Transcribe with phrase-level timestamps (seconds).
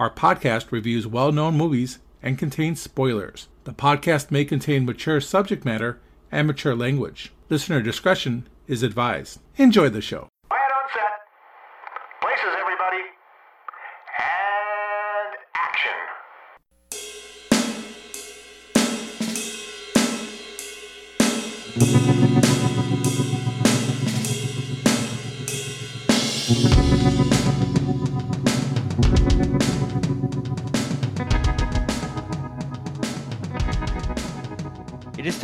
[0.00, 3.48] Our podcast reviews well known movies and contains spoilers.
[3.64, 6.00] The podcast may contain mature subject matter
[6.32, 7.34] and mature language.
[7.50, 9.40] Listener discretion is advised.
[9.58, 10.29] Enjoy the show.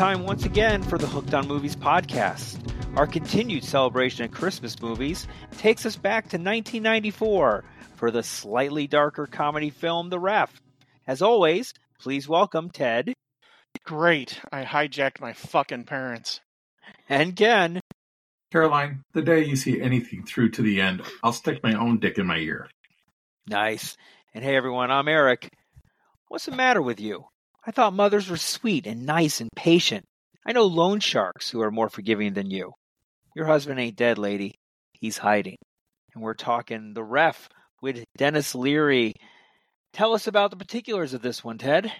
[0.06, 2.56] Time once again for the Hooked on Movies podcast.
[2.96, 5.26] Our continued celebration of Christmas movies
[5.58, 7.64] takes us back to 1994
[7.96, 10.62] for the slightly darker comedy film The Ref.
[11.08, 13.14] As always, please welcome Ted
[13.84, 14.40] Great.
[14.52, 16.40] I hijacked my fucking parents.
[17.08, 17.80] and Ken.
[18.52, 22.16] Caroline, the day you see anything through to the end, I'll stick my own dick
[22.16, 22.70] in my ear.
[23.48, 23.96] Nice.
[24.32, 25.50] And hey everyone, I'm Eric.
[26.28, 27.24] What's the matter with you?
[27.66, 30.04] I thought mothers were sweet and nice and patient.
[30.46, 32.72] I know loan sharks who are more forgiving than you.
[33.34, 34.54] Your husband ain't dead, lady.
[34.92, 35.56] He's hiding.
[36.14, 37.48] And we're talking The Ref
[37.82, 39.14] with Denis Leary.
[39.92, 41.92] Tell us about the particulars of this one, Ted.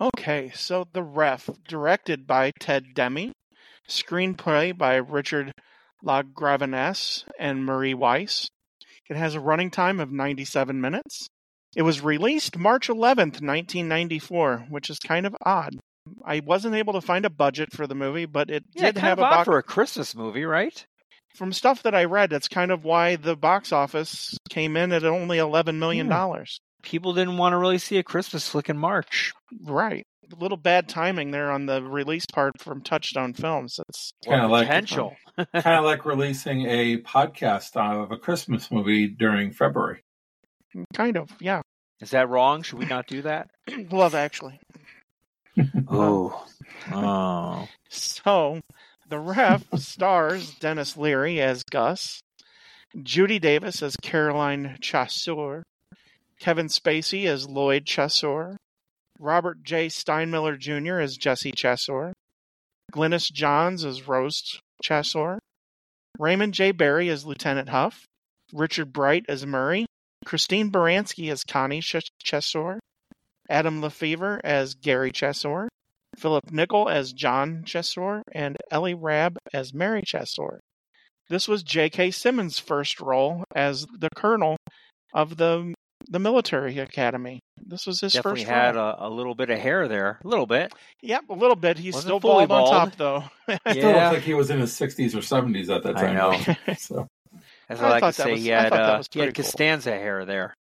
[0.00, 3.32] Okay, so The Ref, directed by Ted Demme,
[3.88, 5.52] screenplay by Richard
[6.04, 8.48] LaGravenesse and Marie Weiss.
[9.10, 11.28] It has a running time of 97 minutes.
[11.76, 15.78] It was released March 11th, 1994, which is kind of odd.
[16.24, 19.06] I wasn't able to find a budget for the movie, but it Yeah, did kind
[19.06, 19.44] have of a odd box.
[19.44, 20.84] for a Christmas movie, right?
[21.36, 25.04] From stuff that I read, that's kind of why the box office came in at
[25.04, 26.10] only $11 million.
[26.82, 29.32] People didn't want to really see a Christmas flick in March.
[29.62, 30.04] Right.
[30.32, 33.78] A little bad timing there on the release part from Touchstone Films.
[33.88, 35.14] It's Kind of like Potential.
[35.36, 40.00] Um, kind of like releasing a podcast of a Christmas movie during February.
[40.94, 41.60] kind of, yeah.
[42.00, 42.62] Is that wrong?
[42.62, 43.48] Should we not do that?
[43.90, 44.60] Love Actually.
[45.88, 46.44] Oh.
[46.92, 47.66] Oh.
[47.88, 48.60] So,
[49.08, 52.20] the ref stars Denis Leary as Gus,
[53.02, 55.62] Judy Davis as Caroline Chasseur,
[56.40, 58.56] Kevin Spacey as Lloyd Chasseur,
[59.18, 59.86] Robert J.
[59.86, 60.98] Steinmiller Jr.
[61.00, 62.12] as Jesse Chasseur,
[62.92, 65.38] Glynis Johns as Rose Chasseur,
[66.18, 66.72] Raymond J.
[66.72, 68.04] Barry as Lieutenant Huff,
[68.52, 69.86] Richard Bright as Murray,
[70.24, 72.80] Christine Baranski as Connie Ch- Chasseur,
[73.48, 75.68] Adam Lefevre as Gary Chasseur,
[76.16, 80.60] Philip Nickel as John Chasseur, and Ellie Rabb as Mary Chasseur.
[81.28, 82.12] This was J.K.
[82.12, 84.56] Simmons' first role as the colonel
[85.12, 85.74] of the
[86.08, 87.40] the military academy.
[87.64, 88.94] This was his Definitely first had role.
[88.98, 90.20] a, a little bit of hair there.
[90.24, 90.72] A little bit.
[91.02, 91.78] Yep, a little bit.
[91.78, 93.24] He's Wasn't still fully bald, on top, though.
[93.48, 96.10] It still looks like he was in his 60s or 70s at that time.
[96.10, 96.54] I know.
[96.66, 96.74] though.
[96.78, 97.06] so
[97.68, 99.42] As I I, like to say, was- he had, thought that uh, he had pretty
[99.82, 99.92] cool.
[99.92, 100.54] Hair there.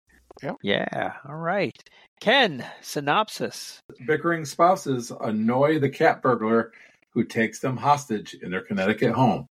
[0.43, 0.57] Yep.
[0.63, 1.13] Yeah.
[1.29, 1.77] All right.
[2.21, 3.81] Ken, synopsis.
[4.07, 6.73] bickering spouses annoy the cat burglar
[7.11, 9.47] who takes them hostage in their Connecticut home.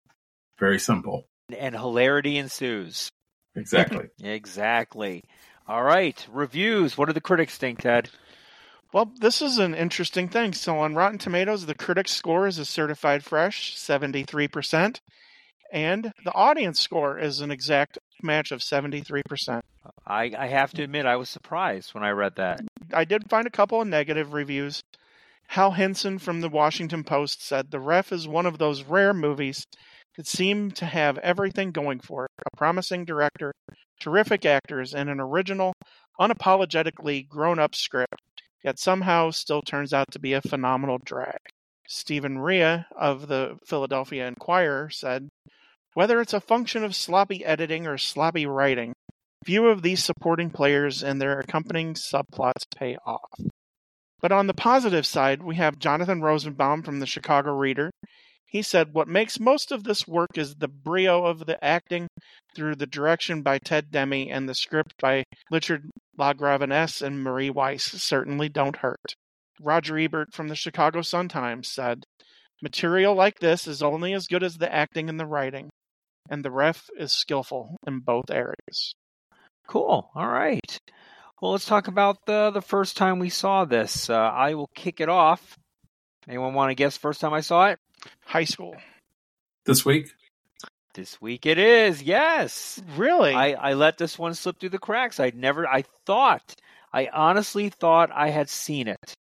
[0.58, 1.26] Very simple.
[1.56, 3.10] And hilarity ensues.
[3.56, 4.08] Exactly.
[4.22, 5.22] Exactly.
[5.66, 6.24] All right.
[6.30, 6.96] Reviews.
[6.96, 8.08] What do the critics think, Ted?
[8.92, 10.52] Well, this is an interesting thing.
[10.52, 15.00] So on Rotten Tomatoes, the critic score is a certified fresh, 73%,
[15.72, 19.60] and the audience score is an exact match of 73%.
[20.06, 22.60] I, I have to admit, I was surprised when I read that.
[22.92, 24.82] I did find a couple of negative reviews.
[25.48, 29.66] Hal Hinson from the Washington Post said the ref is one of those rare movies
[30.16, 33.52] that seem to have everything going for it a promising director,
[34.00, 35.72] terrific actors, and an original,
[36.20, 38.20] unapologetically grown up script,
[38.62, 41.38] yet somehow still turns out to be a phenomenal drag.
[41.88, 45.28] Steven Rea of the Philadelphia Inquirer said,
[45.94, 48.94] Whether it's a function of sloppy editing or sloppy writing,
[49.44, 53.40] few of these supporting players and their accompanying subplots pay off.
[54.20, 57.90] But on the positive side, we have Jonathan Rosenbaum from the Chicago Reader.
[58.46, 62.06] He said, What makes most of this work is the brio of the acting
[62.54, 67.82] through the direction by Ted Demme and the script by Richard LaGravenesse and Marie Weiss
[67.82, 69.14] certainly don't hurt.
[69.60, 72.04] Roger Ebert from the Chicago Sun-Times said,
[72.62, 75.70] Material like this is only as good as the acting and the writing,
[76.30, 78.94] and the ref is skillful in both areas.
[79.66, 80.10] Cool.
[80.14, 80.78] All right.
[81.42, 84.08] Well, let's talk about the the first time we saw this.
[84.08, 85.58] Uh, I will kick it off.
[86.28, 87.78] Anyone want to guess first time I saw it?
[88.24, 88.76] High school.
[89.66, 90.10] this week,
[90.94, 92.02] This week it is.
[92.02, 92.80] Yes.
[92.96, 93.34] Really?
[93.34, 95.18] I, I let this one slip through the cracks.
[95.20, 95.66] I'd never.
[95.66, 96.54] I thought.
[96.92, 99.14] I honestly thought I had seen it.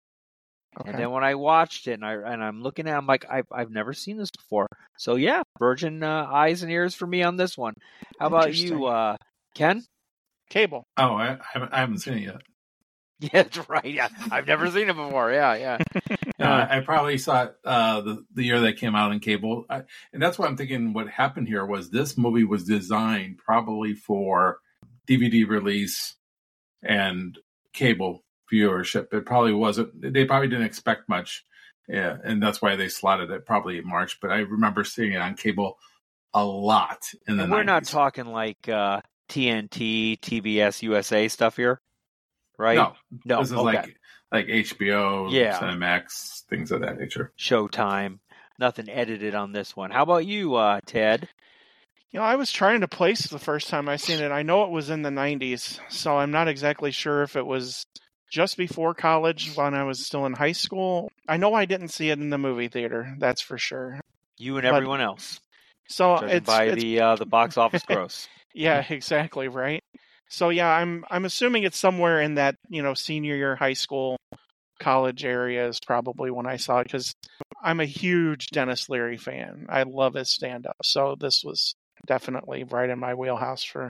[0.80, 0.92] Okay.
[0.92, 3.26] And then when I watched it and I and I'm looking at, it, I'm like,
[3.30, 4.68] I've I've never seen this before.
[4.98, 7.74] So yeah, virgin uh, eyes and ears for me on this one.
[8.20, 9.18] How about you, uh,
[9.56, 9.84] Ken?
[10.50, 10.86] Cable.
[10.98, 12.42] Oh, I, I, haven't, I haven't seen it yet.
[13.22, 13.84] Yeah, that's right.
[13.84, 15.34] Yeah, I've never seen it before.
[15.34, 15.78] Yeah, yeah.
[15.94, 19.20] Yeah, Uh, I I probably saw it uh, the the year they came out on
[19.20, 19.82] cable, I,
[20.14, 24.60] and that's why I'm thinking what happened here was this movie was designed probably for
[25.06, 26.16] DVD release
[26.82, 27.38] and
[27.74, 29.14] cable viewership.
[29.14, 30.14] It probably wasn't.
[30.14, 31.46] They probably didn't expect much,
[31.88, 34.20] yeah, and that's why they slotted it probably in March.
[34.22, 35.78] But I remember seeing it on cable
[36.34, 37.44] a lot in the.
[37.44, 41.82] And we're not talking like uh, TNT, TBS, USA stuff here,
[42.58, 42.76] right?
[42.76, 42.94] No,
[43.26, 43.40] no.
[43.40, 43.64] this is okay.
[43.64, 44.00] like
[44.32, 45.58] like HBO, Yeah.
[45.60, 47.32] Cinemax, things of that nature.
[47.38, 48.20] Showtime.
[48.60, 49.92] Nothing edited on this one.
[49.92, 51.30] How about you, uh, Ted?
[52.12, 54.32] You know, I was trying to place the first time I seen it.
[54.32, 57.86] I know it was in the 90s, so I'm not exactly sure if it was
[58.30, 61.12] just before college when I was still in high school.
[61.28, 64.00] I know I didn't see it in the movie theater, that's for sure.
[64.38, 65.40] You and But- everyone else,
[65.90, 68.28] So it's, by it's the uh, the box office gross.
[68.54, 69.82] yeah, exactly, right?
[70.30, 74.18] So yeah, I'm I'm assuming it's somewhere in that, you know, senior year high school
[74.80, 77.14] college area is probably when I saw it cuz
[77.62, 79.66] I'm a huge Denis Leary fan.
[79.68, 80.78] I love his stand up.
[80.84, 81.74] So this was
[82.06, 83.90] definitely right in my wheelhouse for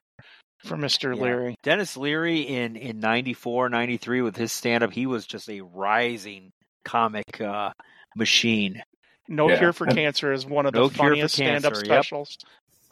[0.66, 1.16] for Mr.
[1.16, 1.22] Yeah.
[1.24, 1.56] Leary.
[1.64, 6.52] Denis Leary in in 94, 93 with his stand up, he was just a rising
[6.86, 7.72] comic uh,
[8.16, 8.82] machine.
[9.28, 9.58] No Yeah.
[9.60, 12.04] Cure for Cancer is one of the No Cure for funniest stand up Cancer, yep.
[12.04, 12.38] specials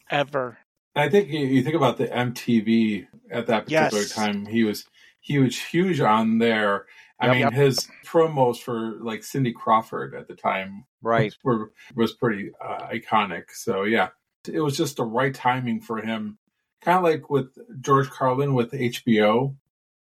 [0.10, 0.58] ever.
[0.96, 4.14] I think you, you think about the MTV at that particular Yes.
[4.14, 4.46] time.
[4.46, 4.86] He was
[5.20, 6.86] he was huge on there.
[7.20, 7.34] I Yep.
[7.34, 7.54] mean, Yep.
[7.54, 11.34] his promos for like Cindy Crawford at the time Right.
[11.44, 13.46] were was pretty uh, iconic.
[13.52, 14.10] So yeah,
[14.48, 16.38] it was just the right timing for him.
[16.82, 17.50] Kind of like with
[17.82, 19.56] George Carlin with HBO,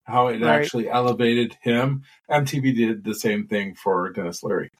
[0.04, 0.60] how it Right.
[0.60, 2.04] actually elevated him.
[2.30, 4.70] MTV did the same thing for Denis Leary.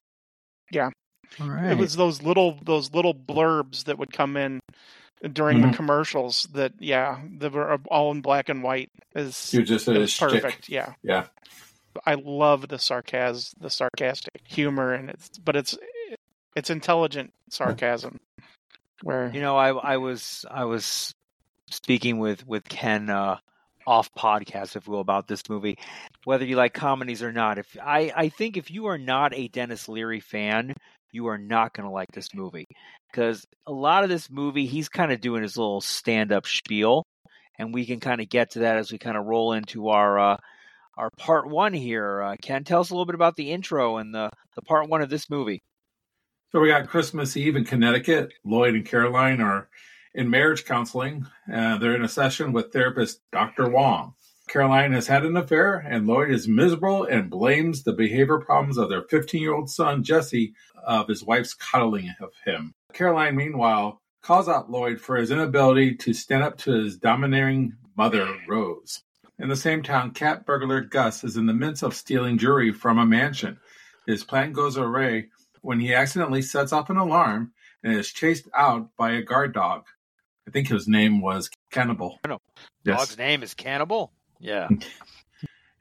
[0.71, 0.91] Yeah.
[1.41, 1.73] All right.
[1.73, 4.61] It was those little those little blurbs that would come in
[5.33, 5.71] during Mhm.
[5.71, 9.89] the commercials that yeah, that were all in black and white is He was just
[9.89, 10.43] it a was shtick.
[10.43, 10.69] perfect.
[10.69, 10.95] Yeah.
[11.03, 11.27] Yeah.
[12.07, 15.77] I love the sarcasm, the sarcastic humor and it's but it's
[16.57, 18.19] it's intelligent sarcasm
[19.03, 21.13] where You know, I I was I was
[21.71, 23.39] speaking with with Ken uh,
[23.87, 25.79] off podcast, if you will, about this movie.
[26.25, 29.49] Whether you like comedies or not, if I I think if you are not a
[29.49, 30.75] Denis Leary fan,
[31.13, 32.67] you are not going to like this movie
[33.11, 37.05] because a lot of this movie he's kind of doing his little stand up spiel,
[37.59, 40.19] and we can kind of get to that as we kind of roll into our.
[40.19, 40.37] Uh,
[40.97, 42.23] our part one here.
[42.23, 45.03] Uh, Ken, tell us a little bit about the intro and the, the part one
[45.03, 45.61] of this movie.
[46.53, 48.33] So we got Christmas Eve in Connecticut.
[48.45, 49.69] Lloyd and Caroline are
[50.15, 51.27] in marriage counseling.
[51.53, 53.69] Uh, they're in a session with therapist Dr.
[53.69, 54.15] Wong.
[54.49, 58.91] Caroline has had an affair, and Lloyd is miserable and blames the behavior problems of
[58.91, 62.75] their 15 year old son, Jesse, of his wife's coddling of him.
[62.93, 68.39] Caroline, meanwhile, calls out Lloyd for his inability to stand up to his domineering mother,
[68.47, 69.03] Rose.
[69.39, 72.99] In the same town, cat burglar Gus is in the midst of stealing jewelry from
[72.99, 73.59] a mansion.
[74.07, 75.27] His plan goes awry
[75.63, 77.53] when he accidentally sets off an alarm
[77.83, 79.87] and is chased out by a guard dog.
[80.47, 82.19] I think his name was Cannibal.
[82.27, 82.41] Know.
[82.85, 82.99] Yes.
[82.99, 84.13] Dog's name is Cannibal.
[84.39, 84.69] Yeah.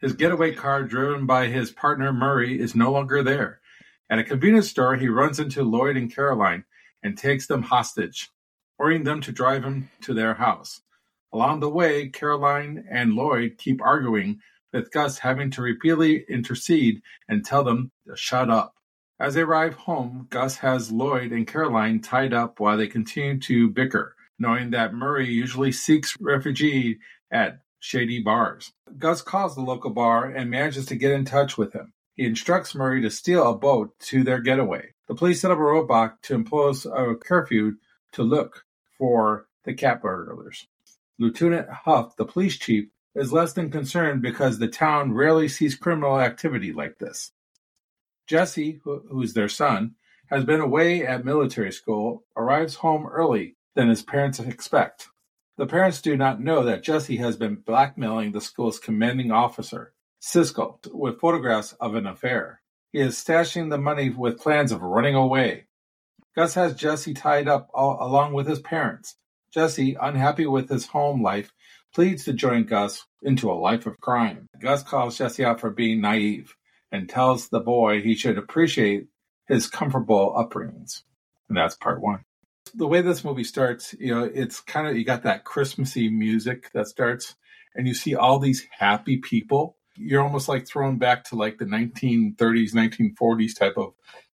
[0.03, 3.61] His getaway car, driven by his partner Murray, is no longer there.
[4.09, 6.65] At a convenience store, he runs into Lloyd and Caroline
[7.01, 8.29] and takes them hostage,
[8.77, 10.81] ordering them to drive him to their house.
[11.31, 14.41] Along the way, Caroline and Lloyd keep arguing,
[14.73, 18.75] with Gus having to repeatedly intercede and tell them to shut up.
[19.21, 23.69] As they arrive home, Gus has Lloyd and Caroline tied up while they continue to
[23.69, 26.97] bicker, knowing that Murray usually seeks refuge
[27.31, 28.71] at shady bars.
[28.97, 31.93] Gus calls the local bar and manages to get in touch with him.
[32.15, 34.93] He instructs Murray to steal a boat to their getaway.
[35.07, 37.73] The police set up a roadblock to impose a curfew
[38.13, 38.63] to look
[38.97, 40.67] for the cat burglars.
[41.19, 42.85] Lieutenant Huff, the police chief,
[43.15, 47.31] is less than concerned because the town rarely sees criminal activity like this.
[48.27, 49.95] Jesse, who's their son,
[50.27, 55.07] has been away at military school, arrives home early than his parents expect.
[55.57, 60.79] The parents do not know that Jesse has been blackmailing the school's commanding officer, Siskel,
[60.91, 62.61] with photographs of an affair.
[62.91, 65.65] He is stashing the money with plans of running away.
[66.35, 69.15] Gus has Jesse tied up all, along with his parents.
[69.53, 71.51] Jesse, unhappy with his home life,
[71.93, 74.47] pleads to join Gus into a life of crime.
[74.59, 76.55] Gus calls Jesse out for being naive
[76.91, 79.07] and tells the boy he should appreciate
[79.47, 81.03] his comfortable upbringings.
[81.49, 82.23] And that's part one.
[82.75, 86.71] The way this movie starts, you know, it's kind of, you got that Christmassy music
[86.73, 87.35] that starts,
[87.75, 89.77] and you see all these happy people.
[89.95, 93.93] You're almost like thrown back to like the 1930s, 1940s type of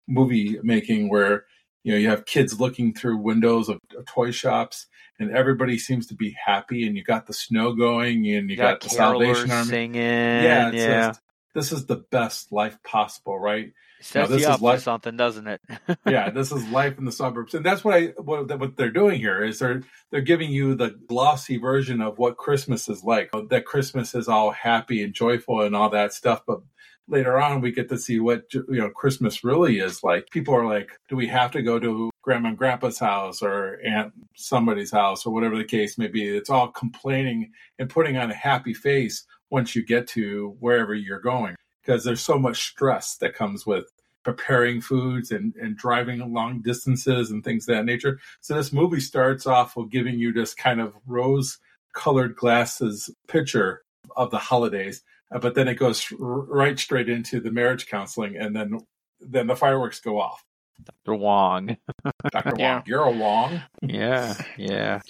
[0.06, 1.44] movie making where
[1.82, 4.86] You know, you have kids looking through windows of, of toy shops,
[5.20, 6.84] and everybody seems to be happy.
[6.86, 9.68] And you got the snow going, and you, got, the Salvation Army.
[9.70, 10.02] singing.
[10.02, 11.06] yeah, yeah.
[11.08, 11.20] just-
[11.54, 13.72] this is the best life possible, right?
[14.00, 15.60] Sets this you is up life- something, doesn't it?
[16.06, 19.18] yeah, this is life in the suburbs, and that's what I what, what they're doing
[19.18, 23.30] here is they're they're giving you the glossy version of what Christmas is like.
[23.32, 26.60] Uh, that Christmas is all happy and joyful and all that stuff, but
[27.08, 30.28] later on we get to see what you know Christmas really is like.
[30.30, 34.12] People are like, do we have to go to grandma and grandpa's house or aunt
[34.34, 36.24] somebody's house or whatever the case may be?
[36.28, 41.20] It's all complaining and putting on a happy face once you get to wherever you're
[41.20, 41.54] going
[41.86, 43.84] because there's so much stress that comes with
[44.24, 48.18] preparing foods and, and driving long distances and things of that nature.
[48.40, 51.58] So this movie starts off with giving you this kind of rose
[51.94, 53.82] colored glasses picture
[54.16, 55.02] of the holidays,
[55.32, 58.80] uh, but then it goes right straight into the marriage counseling and then
[59.20, 60.44] then the fireworks go off.
[60.84, 61.14] Dr.
[61.16, 61.76] Wong.
[62.32, 62.50] Dr.
[62.50, 62.82] Wong, Yeah.
[62.86, 63.62] you're a Wong.
[63.80, 65.00] Yeah, yeah.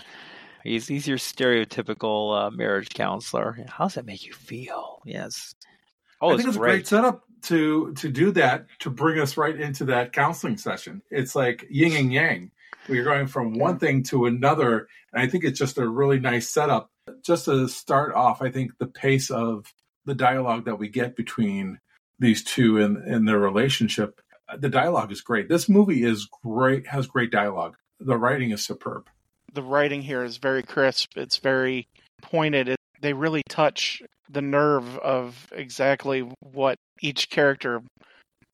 [0.63, 3.59] He's he's your stereotypical uh, marriage counselor.
[3.69, 5.01] How does that make you feel?
[5.05, 5.55] Yes.
[6.21, 6.71] Oh, I think it's great.
[6.71, 11.03] a great setup to to do that to bring us right into that counseling session.
[11.11, 12.51] It's like yin and yang.
[12.89, 16.49] We're going from one thing to another, and I think it's just a really nice
[16.49, 16.91] setup.
[17.25, 19.73] Just to start off, I think the pace of
[20.05, 21.81] the dialogue that we get between
[22.19, 25.49] these two in in their relationship, uh, the dialogue is great.
[25.49, 27.77] This movie is great, has great dialogue.
[28.01, 29.09] The writing is superb.
[29.53, 31.17] the writing here is very crisp.
[31.17, 31.89] It's very
[32.23, 32.69] pointed.
[32.69, 37.83] It, they really touch the nerve of exactly what each character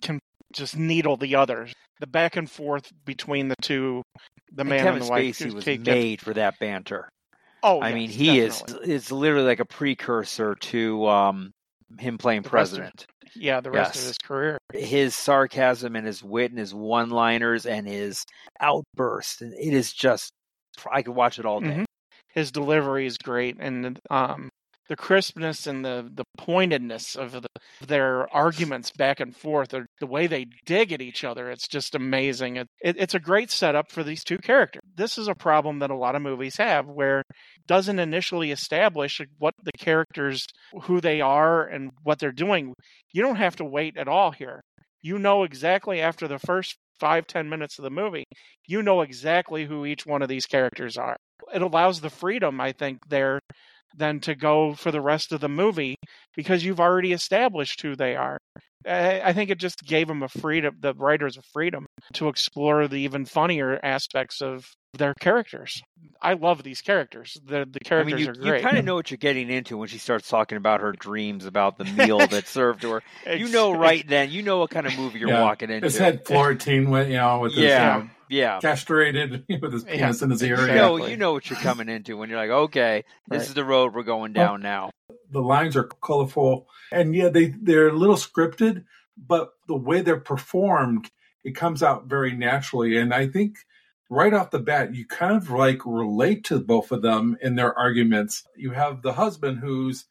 [0.02, 0.19] can
[0.52, 1.73] just needle the others.
[2.00, 4.02] The back and forth between the two,
[4.52, 5.38] the And man Kevin and the wife.
[5.38, 7.09] Spacey was made for that banter.
[7.62, 8.93] Oh, I yes, mean, he definitely.
[8.95, 11.52] is is literally like a precursor to um,
[11.99, 13.07] him playing The rest of- president.
[13.35, 14.02] Yeah, the rest Yes.
[14.02, 14.59] of his career.
[14.75, 18.25] His sarcasm and his wit and his one-liners and his
[18.61, 20.31] outbursts, and it is just
[20.91, 21.69] I could watch it all day.
[21.69, 21.85] Mhm.
[22.35, 24.49] His delivery is great, and um,
[24.89, 27.49] the crispness and the the pointedness of the,
[27.87, 31.95] their arguments back and forth, or the way they dig at each other, it's just
[31.95, 32.57] amazing.
[32.57, 34.83] It, it, it's a great setup for these two characters.
[34.95, 37.23] This is a problem that a lot of movies have, where
[37.67, 40.47] doesn't initially establish what the characters,
[40.83, 42.75] who they are, and what they're doing.
[43.12, 44.61] You don't have to wait at all here.
[45.03, 48.25] You know exactly after the first five ten minutes of the movie
[48.67, 51.17] you know exactly who each one of these characters are.
[51.55, 53.41] It allows the freedom, I think, there
[53.97, 55.97] then to go for the rest of the movie
[56.35, 58.39] because you've already established who they are.
[58.85, 62.97] I think it just gave them a freedom, the writers a freedom to explore the
[62.97, 65.83] even funnier aspects of their characters.
[66.21, 67.39] I love these characters.
[67.45, 68.61] The the I characters mean, you, are great.
[68.63, 71.47] you kind of know what you're getting into when she starts talking about her dreams
[71.47, 73.03] about the meal that's served to her.
[73.37, 75.41] You know right then, you know what kind of movie you're Yeah.
[75.43, 75.87] walking into.
[75.87, 77.97] His head Florentine went, you know, with his Yeah.
[77.97, 78.59] you know, yeah.
[78.61, 80.61] castrated with his Yeah, penis in his ear.
[80.69, 83.49] You know, you know what you're coming into when you're like, okay, this Right.
[83.49, 84.91] is the road we're going down now.
[85.31, 88.85] the lines are colorful and yeah they they're a little scripted
[89.17, 91.11] but the way they're performed
[91.43, 93.57] it comes out very naturally and i think
[94.12, 97.76] right off the bat you kind of like relate to both of them in their
[97.78, 100.04] arguments you have the husband who's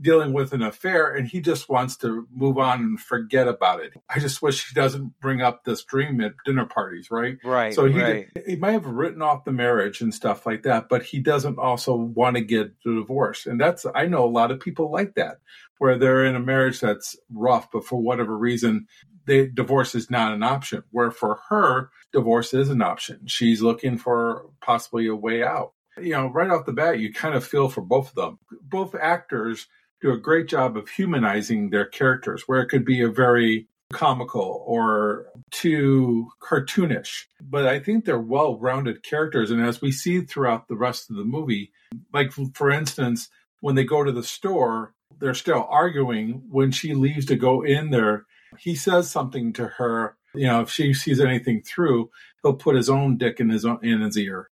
[0.00, 3.92] dealing with an affair and he just wants to move on and forget about it
[4.08, 7.74] i just wish he doesn't bring up this dream at dinner parties right Right.
[7.74, 8.28] so he right.
[8.46, 11.94] he might have written off the marriage and stuff like that, but he doesn't also
[11.96, 13.44] want to get a divorce.
[13.46, 15.38] And that's I know a lot of people like that,
[15.78, 18.86] where they're in a marriage that's rough, but for whatever reason,
[19.26, 20.82] they divorce is not an option.
[20.90, 23.26] Where for her, divorce is an option.
[23.26, 25.72] She's looking for possibly a way out.
[26.00, 28.38] You know, right off the bat, you kind of feel for both of them.
[28.62, 29.66] Both actors
[30.00, 34.62] do a great job of humanizing their characters, where it could be a very comical
[34.66, 37.24] or too cartoonish.
[37.40, 39.50] But I think they're well rounded characters.
[39.50, 41.72] And as we see throughout the rest of the movie,
[42.12, 43.28] like for instance,
[43.60, 46.42] when they go to the store, they're still arguing.
[46.48, 48.26] When she leaves to go in there,
[48.60, 50.16] he says something to her.
[50.34, 52.10] You know, if she sees anything through,
[52.42, 54.50] he'll put his own dick in his own, in his ear.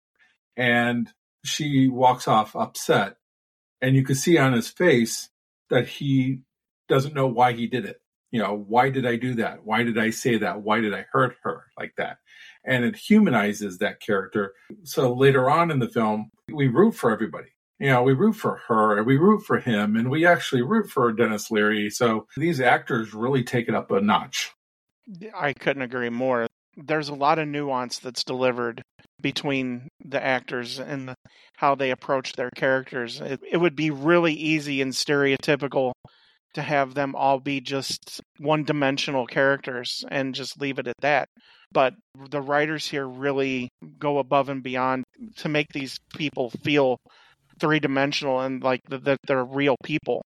[0.55, 1.09] And
[1.43, 3.17] she walks off upset.
[3.81, 5.29] And you can see on his face
[5.69, 6.39] that he
[6.87, 7.99] doesn't know why he did it
[8.33, 11.05] you know why did i do that why did i say that why did i
[11.11, 12.17] hurt her like that
[12.65, 17.49] and it humanizes that character so later on in the film we root for everybody
[17.79, 20.89] you know we root for her and we root for him and we actually root
[20.89, 24.51] for denis leary so these actors really take it up a notch
[25.35, 26.47] I couldn't agree more.
[26.75, 28.81] There's a lot of nuance that's delivered
[29.21, 31.13] between the actors and
[31.57, 33.21] how they approach their characters.
[33.21, 35.91] It, it would be really easy and stereotypical
[36.53, 41.27] to have them all be just one dimensional characters and just leave it at that.
[41.71, 41.95] but
[42.29, 45.03] the writers here really go above and beyond
[45.37, 46.97] to make these people feel
[47.59, 50.23] three dimensional and like that that they're real people.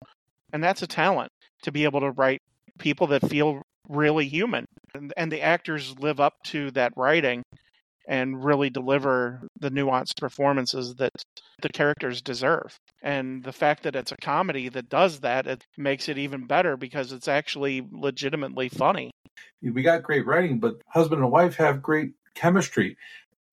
[0.51, 1.31] And that's a talent
[1.63, 2.41] to be able to write
[2.79, 4.65] people that feel really human.
[4.93, 7.43] And, and the actors live up to that writing
[8.07, 11.11] and really deliver the nuanced performances that
[11.61, 12.77] the characters deserve.
[13.01, 16.75] And the fact that it's a comedy that does that, it makes it even better
[16.75, 19.11] because it's actually legitimately funny.
[19.61, 22.97] We got great writing, but husband and wife have great chemistry.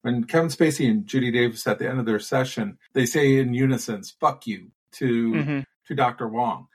[0.03, 3.53] When Kevin Spacey and Judy Davis at the end of their session, they say in
[3.55, 5.65] unison, fuck you to Mhm.
[5.87, 6.29] to Dr.
[6.29, 6.69] Wong.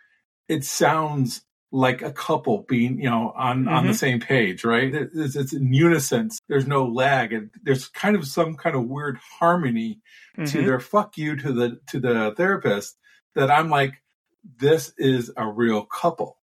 [0.47, 3.97] It sounds like a couple being, you know, on on the Mhm.
[3.97, 4.93] same page, right?
[4.93, 6.29] It's, it's in unison.
[6.47, 10.01] There's no lag, and there's kind of some kind of weird harmony
[10.35, 10.65] to Mhm.
[10.65, 12.97] their "fuck you" to the to the therapist.
[13.33, 14.01] That I'm like,
[14.59, 16.37] this is a real couple.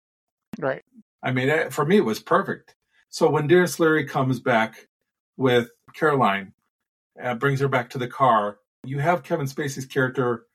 [0.58, 0.84] Right.
[1.22, 2.74] I mean, eh, for me, it was perfect.
[3.08, 4.88] So when Denis Leary comes back
[5.36, 6.52] with Caroline,
[7.20, 10.46] uh, brings her back to the car, you have Kevin Spacey's character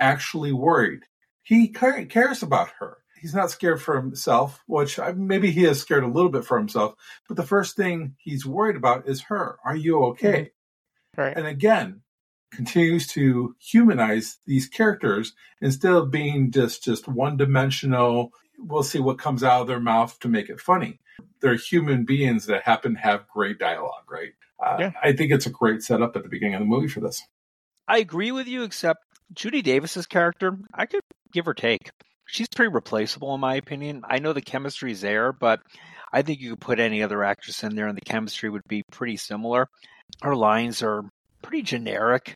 [0.00, 1.00] actually worried.
[1.42, 2.98] He cares about her.
[3.20, 6.58] He's not scared for himself, which uh, maybe he is scared a little bit for
[6.58, 6.94] himself.
[7.28, 9.58] But the first thing he's worried about is her.
[9.64, 10.50] Are you okay?
[11.16, 11.36] Right.
[11.36, 12.02] And again,
[12.52, 18.32] continues to humanize these characters instead of being just just one dimensional.
[18.58, 21.00] We'll see what comes out of their mouth to make it funny.
[21.40, 24.32] They're human beings that happen to have great dialogue, right?
[24.64, 24.92] Uh, Yeah.
[25.02, 27.22] I think it's a great setup at the beginning of the movie for this.
[27.88, 29.00] I agree with you, except
[29.32, 31.90] Judy Davis's character, I could give or take.
[32.26, 34.02] She's pretty replaceable in my opinion.
[34.08, 35.60] I know the chemistry's there, but
[36.12, 38.82] I think you could put any other actress in there and the chemistry would be
[38.90, 39.68] pretty similar.
[40.22, 41.02] Her lines are
[41.42, 42.34] pretty generic.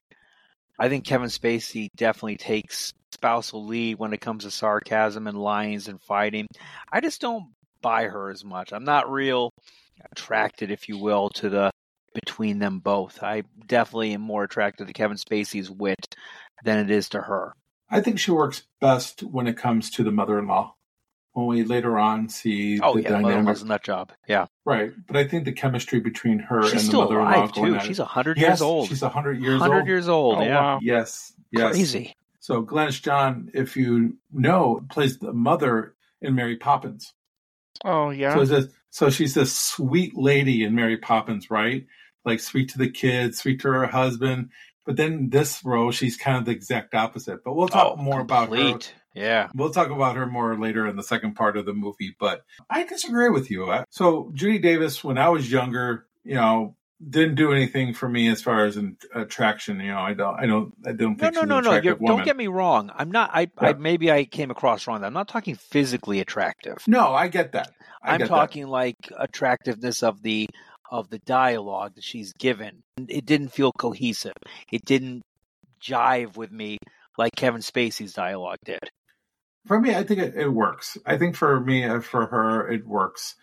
[0.79, 5.89] I think Kevin Spacey definitely takes spousal lead when it comes to sarcasm and lines
[5.89, 6.47] and fighting.
[6.93, 7.47] I just don't
[7.83, 8.73] buy her as much.
[8.73, 9.51] I'm not real
[10.13, 11.71] attracted, if you will, to the
[12.25, 13.23] between them both.
[13.23, 16.15] I definitely am more attracted to Kevin Spacey's wit
[16.65, 17.53] than it is to her.
[17.91, 20.75] I think she works best when it comes to the mother-in-law.
[21.33, 24.13] When we later on see Oh the yeah, Mother dynamic, was nut job.
[24.27, 24.91] Yeah, right?
[25.07, 27.77] But I think the chemistry between her she's and the mother-in-law alive going too.
[27.77, 28.89] at it- She's hundred Yes, years old.
[28.89, 29.87] She's hundred years hundred old.
[29.87, 30.37] years old.
[30.39, 30.79] Oh, yeah, wow.
[30.83, 31.71] Yes, yes.
[31.71, 32.15] crazy.
[32.41, 37.13] So Glynis John, if you know, plays the mother in Mary Poppins.
[37.85, 38.35] Oh yeah.
[38.35, 41.87] So, it's this, so she's this sweet lady in Mary Poppins, right?
[42.25, 44.51] Like sweet to the kids, sweet to her husband.
[44.87, 47.45] But then this role, she's kind of the exact opposite.
[47.45, 48.79] But we'll talk Oh, more about her.
[49.15, 52.15] Yeah, We'll talk about her more later in the second part of the movie.
[52.19, 53.73] But I disagree with you.
[53.91, 56.77] So Judy Davis, when I was younger, you know,
[57.09, 59.81] didn't do anything for me as far as an attraction.
[59.81, 61.71] You know, I don't, I don't, I don't think no, no, no.
[61.71, 61.99] woman.
[62.05, 62.91] don't get me wrong.
[62.95, 63.31] I'm not.
[63.33, 65.03] I, I maybe I came across wrong.
[65.03, 66.79] I'm not talking physically attractive.
[66.87, 67.73] No, I get that.
[68.03, 68.35] I I'm get that.
[68.35, 70.49] talking like attractiveness of the
[70.91, 72.83] of the dialogue that she's given.
[73.09, 74.35] It didn't feel cohesive.
[74.73, 75.23] It didn't
[75.81, 76.79] jive with me
[77.17, 78.81] like Kevin Spacey's dialogue did.
[79.67, 80.97] For me, I think it, it works.
[81.07, 83.35] I think for me, uh, for her, it works.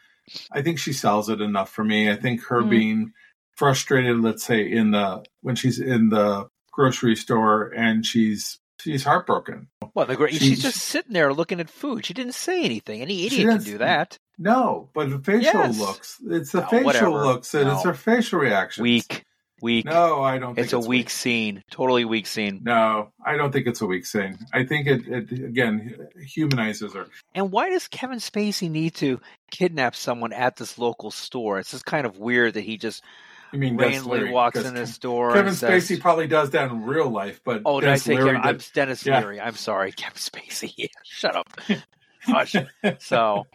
[0.51, 2.11] I think she sells it enough for me.
[2.11, 2.69] I think her Mhm.
[2.69, 3.13] being
[3.55, 9.67] frustrated, let's say, in the when she's in the grocery store and she's she's heartbroken.
[9.93, 12.05] Well, the great, she's, She's- just sitting there looking at food.
[12.05, 13.01] She didn't say anything.
[13.01, 14.17] Any idiot can do that.
[14.37, 15.79] No, but the facial Yes.
[15.79, 16.17] looks.
[16.29, 17.09] It's the No, facial whatever.
[17.09, 18.83] looks and it's her facial reactions.
[18.83, 19.23] Weak,
[19.63, 19.85] weak.
[19.85, 20.53] No, I don't.
[20.53, 21.63] think it's a weak scene.
[21.71, 22.59] Totally weak scene.
[22.63, 24.37] No, I don't think it's a weak scene.
[24.53, 27.07] I think it, it again humanizes her.
[27.33, 31.57] And why does Kevin Spacey need to kidnap someone at this local store?
[31.57, 33.03] It's just kind of weird that he just
[33.57, 35.31] I mean, Denis Leary, walks in his store.
[35.33, 38.13] Kevin and says, Spacey probably does that in real life, but Oh, did I say
[38.15, 38.41] Leary Kevin?
[38.43, 39.19] I'm Denis Yeah.
[39.19, 39.41] Leary.
[39.41, 40.87] I'm sorry, Kevin Spacey.
[41.03, 41.47] Shut up.
[42.99, 43.45] So,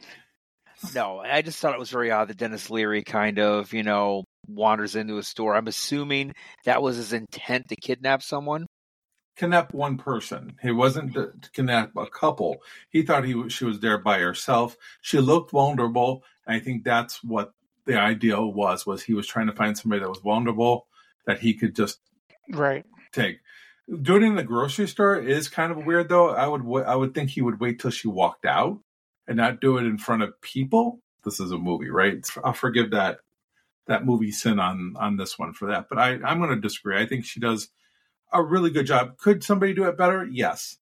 [0.95, 4.25] no, I just thought it was very odd that Denis Leary kind of, you know,
[4.49, 5.55] wanders into a store.
[5.55, 6.33] I'm assuming
[6.65, 8.67] that was his intent to kidnap someone.
[9.37, 10.57] kidnap one person.
[10.62, 12.62] He wasn't to kidnap a couple.
[12.91, 14.77] He thought he was, she was there by herself.
[15.03, 16.25] She looked vulnerable.
[16.47, 17.53] I think that's what
[17.87, 18.87] the ideal was.
[18.87, 20.87] Was he was trying to find somebody that was vulnerable
[21.27, 22.01] that he could just
[22.51, 22.85] right.
[23.12, 23.40] take.
[24.01, 26.31] Doing it in the grocery store is kind of weird, though.
[26.31, 28.79] I would I would think he would wait till she walked out
[29.27, 31.01] and not do it in front of people.
[31.25, 32.25] This is a movie, right?
[32.45, 33.18] I'll forgive that
[33.87, 35.87] that movie sin on on this one for that.
[35.88, 37.01] But I I'm going to disagree.
[37.01, 37.68] I think she does
[38.33, 39.18] a really good job.
[39.18, 40.27] Could somebody do it better?
[40.31, 40.79] Yes.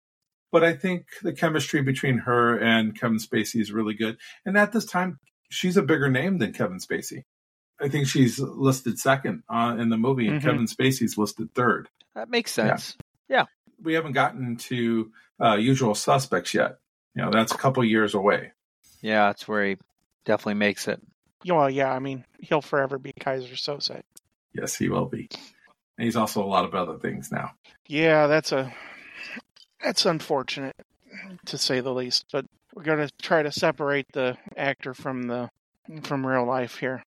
[0.53, 4.19] But I think the chemistry between her and Kevin Spacey is really good.
[4.45, 7.25] And at this time, she's a bigger name than Kevin Spacey.
[7.81, 10.45] I think she's listed second uh, in the movie, and Mhm.
[10.45, 11.89] Kevin Spacey's listed third.
[12.15, 12.97] That makes sense.
[13.29, 13.43] Yeah.
[13.43, 13.49] sense.
[13.83, 15.11] We haven't gotten to
[15.43, 16.79] uh, Usual Suspects yet.
[17.15, 18.53] You know, that's a couple years away.
[19.01, 19.77] Yeah, that's where he
[20.27, 21.01] definitely makes it.
[21.43, 21.91] Yeah, well, yeah.
[21.91, 24.03] I mean, he'll forever be Keyser Söze.
[24.53, 25.29] Yes, he will be.
[25.97, 27.53] And he's also a lot of other things now.
[27.87, 28.73] Yeah, that's a
[29.83, 30.77] that's unfortunate
[31.47, 32.27] to say the least.
[32.31, 35.49] But we're gonna try to separate the actor from the
[36.03, 37.03] from real life here.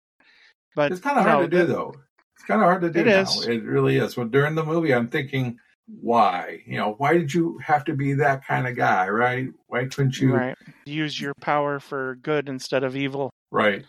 [0.76, 1.94] But It's kind of you hard to do, though.
[2.36, 3.22] It's kind of hard to do It now.
[3.22, 3.46] is.
[3.48, 4.16] It really is.
[4.18, 6.62] Well, during the movie, I'm thinking, why?
[6.66, 9.50] You know, why did you have to be that kind of guy, right?
[9.68, 10.34] Why couldn't you?
[10.34, 10.58] Right.
[10.86, 13.30] Use your power for good instead of evil.
[13.52, 13.86] Right.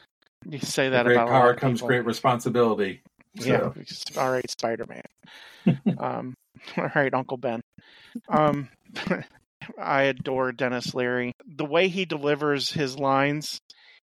[0.46, 1.88] You say that great about a lot power comes people.
[1.88, 3.02] great responsibility.
[3.34, 3.70] Yeah.
[4.18, 5.80] All right, Spider Man.
[5.98, 6.34] um,
[6.76, 7.60] all right, Uncle Ben.
[8.28, 8.68] Um,
[9.80, 11.32] I adore Denis Leary.
[11.46, 13.60] The way he delivers his lines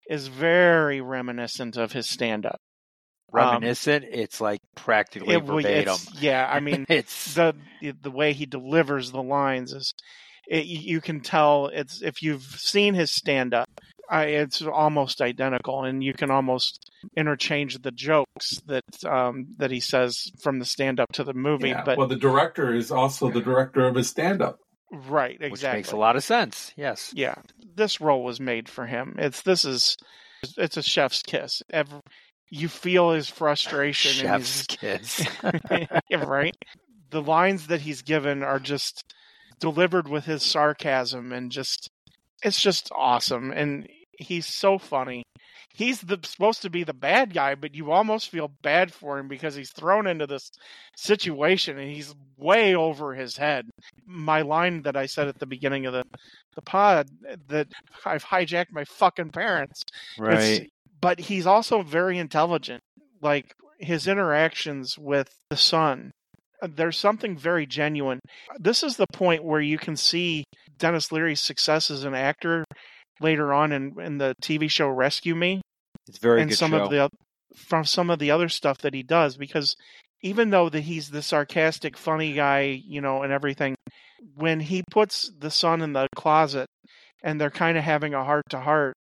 [0.10, 2.60] is very reminiscent of his stand up.
[3.32, 4.06] Reminiscent.
[4.10, 5.98] it's like practically verbatim.
[6.20, 7.54] yeah, I mean, it's the
[8.02, 9.94] the way he delivers the lines is
[10.48, 13.70] it, you can tell it's if you've seen his stand up
[14.12, 20.32] it's almost identical and you can almost interchange the jokes that um, that he says
[20.42, 21.84] from the stand up to the movie yeah.
[21.84, 24.60] but well, the director is also the director of his stand-up.
[24.92, 26.74] Right exactly which makes a lot of sense.
[26.76, 27.12] Yes.
[27.16, 27.36] yeah
[27.76, 29.98] this role was made for him it's this is
[30.58, 32.00] it's a chef's kiss Every,
[32.50, 35.26] you feel his frustration Chef's kiss.
[36.12, 36.56] Right?
[37.12, 39.04] The lines that he's given are just
[39.60, 41.90] delivered with his sarcasm and just
[42.44, 45.24] it's just awesome and he's so funny.
[45.74, 49.28] He's the supposed to be the bad guy, but you almost feel bad for him
[49.28, 50.52] because he's thrown into this
[50.98, 53.70] situation and he's way over his head.
[54.06, 56.04] My line that I said at the beginning of the
[56.56, 57.08] the pod
[57.48, 57.68] that
[58.06, 59.84] I've hijacked my fucking parents
[60.20, 60.70] it's- right.
[61.00, 62.82] but he's also very intelligent.
[63.22, 66.12] Like his interactions with the son,
[66.62, 68.20] uh, there's something very genuine.
[68.58, 70.44] This is the point where you can see
[70.78, 72.66] Denis Leary's success as an actor
[73.22, 75.62] later on in, in the TV show Rescue Me
[76.08, 76.84] It's very and good some show.
[76.84, 77.10] of the
[77.56, 79.76] from some of the other stuff that he does because
[80.22, 83.76] even though that he's the sarcastic funny guy you know and everything
[84.36, 86.68] when he puts the son in the closet
[87.24, 88.94] and they're kind of having a heart to heart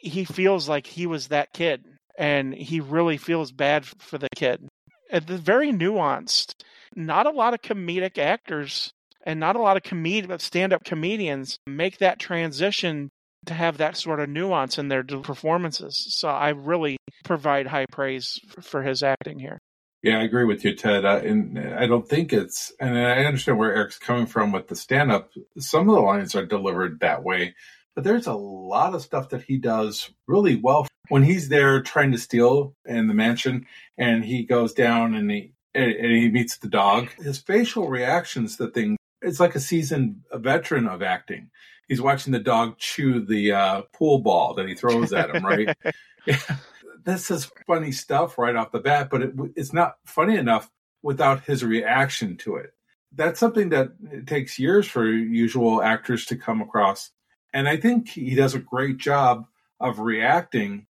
[0.00, 1.84] he feels like he was that kid
[2.18, 4.66] and he really feels bad for the kid
[5.10, 6.52] it's very nuanced
[6.96, 8.90] not a lot of comedic actors
[9.24, 13.10] and not a lot of comedic stand-up comedians make that transition
[13.46, 16.06] to have that sort of nuance in their performances.
[16.10, 19.58] So I really provide high praise for his acting here.
[20.02, 21.04] Yeah, I agree with you, Ted.
[21.04, 25.12] And I don't think it's, and I understand where Eric's coming from with the stand
[25.12, 25.30] up.
[25.58, 27.54] Some of the lines are delivered that way,
[27.94, 30.86] but there's a lot of stuff that he does really well.
[31.08, 33.66] When he's there trying to steal in the mansion
[33.98, 38.68] and he goes down and he, and he meets the dog, his facial reactions to
[38.68, 41.50] things, it's like a seasoned veteran of acting.
[41.90, 45.76] He's watching the dog chew the uh, pool ball that he throws at him, right?
[46.24, 46.38] Yeah.
[47.02, 50.70] This is funny stuff right off the bat, but it, it's not funny enough
[51.02, 52.74] without his reaction to it.
[53.10, 57.10] That's something that it takes years for usual actors to come across.
[57.54, 59.46] And I think he does a great job
[59.80, 60.88] of reacting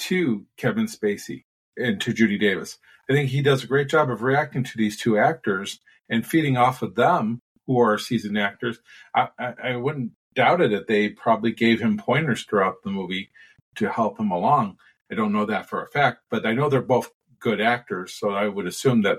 [0.00, 1.44] to Kevin Spacey
[1.78, 2.76] and to Judy Davis.
[3.08, 6.58] I think he does a great job of reacting to these two actors and feeding
[6.58, 8.78] off of them, who are seasoned actors.
[9.14, 13.28] I, I, I wouldn't doubt it they probably gave him pointers throughout the movie
[13.74, 14.78] to help him along.
[15.10, 18.30] I don't know that for a fact, but I know they're both good actors, so
[18.30, 19.18] I would assume that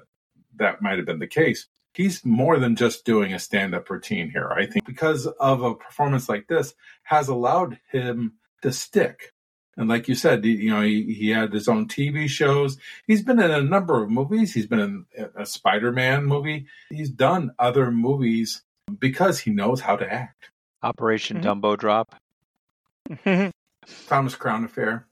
[0.56, 1.68] that might have been the case.
[1.94, 4.50] He's more than just doing a stand up routine here.
[4.56, 9.34] I think because of a performance like this has allowed him to stick.
[9.76, 12.78] And like you said, you know, he, he had his own TV shows.
[13.08, 14.54] He's been in a number of movies.
[14.54, 15.06] He's been in
[15.36, 16.68] a Spider Man movie.
[16.90, 18.62] He's done other movies
[19.00, 20.52] because he knows how to act.
[20.84, 21.44] Operation Mhm.
[21.44, 22.16] Dumbo Drop.
[23.10, 23.50] Mm-hmm.
[24.08, 25.06] Thomas Crown Affair.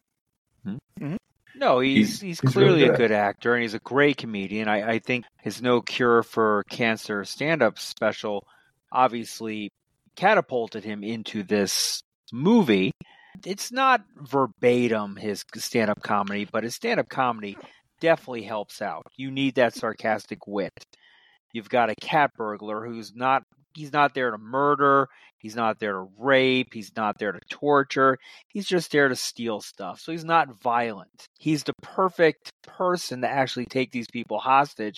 [0.63, 0.75] Hmm?
[0.99, 1.15] Mm-hmm.
[1.56, 2.97] No, he's He's- he's, he's clearly really a good.
[2.97, 4.67] good actor and he's a great comedian.
[4.67, 8.45] I, I think his No Cure for Cancer stand up special
[8.91, 9.71] obviously
[10.15, 12.01] catapulted him into this
[12.32, 12.91] movie.
[13.45, 17.58] It's not verbatim his stand up comedy, but his stand up comedy
[17.99, 19.06] definitely helps out.
[19.15, 20.73] You need that sarcastic wit.
[21.53, 23.43] You've got a cat burglar who's not
[23.77, 28.17] he's not there to murder, he's not there to rape, he's not there to torture.
[28.47, 29.99] He's just there to steal stuff.
[29.99, 31.27] So he's not violent.
[31.37, 34.97] He's the perfect person to actually take these people hostage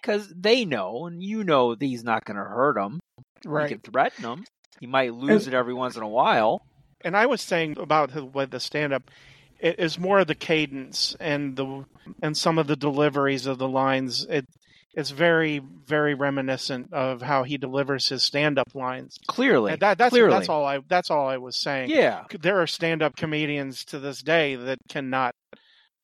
[0.00, 3.00] because they know and you know that he's not going to hurt them.
[3.44, 3.68] Right.
[3.68, 4.44] can threaten them.
[4.80, 6.62] He might lose it every once in a while.
[7.00, 9.10] And I was saying about the, the stand up,
[9.58, 11.84] it is more of the cadence and the
[12.22, 14.24] and some of the deliveries of the lines.
[14.28, 14.46] It
[14.94, 19.16] it's very very reminiscent of how he delivers his stand-up lines.
[19.28, 20.30] Clearly, And that, that's clearly.
[20.32, 21.90] that's all I that's all I was saying.
[21.90, 25.34] Yeah, There are stand-up comedians to this day that cannot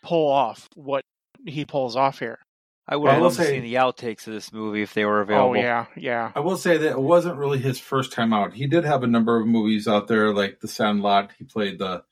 [0.03, 1.05] pull off what
[1.47, 2.39] he pulls off here.
[2.87, 4.83] I would Well, have I will loved to say- see the outtakes of this movie
[4.83, 5.51] if they were oh, available.
[5.53, 6.33] Oh yeah, yeah.
[6.35, 8.53] I will say that it wasn't really his first time out.
[8.53, 11.31] He did have a number of movies out there, like The Sandlot.
[11.39, 12.05] He played the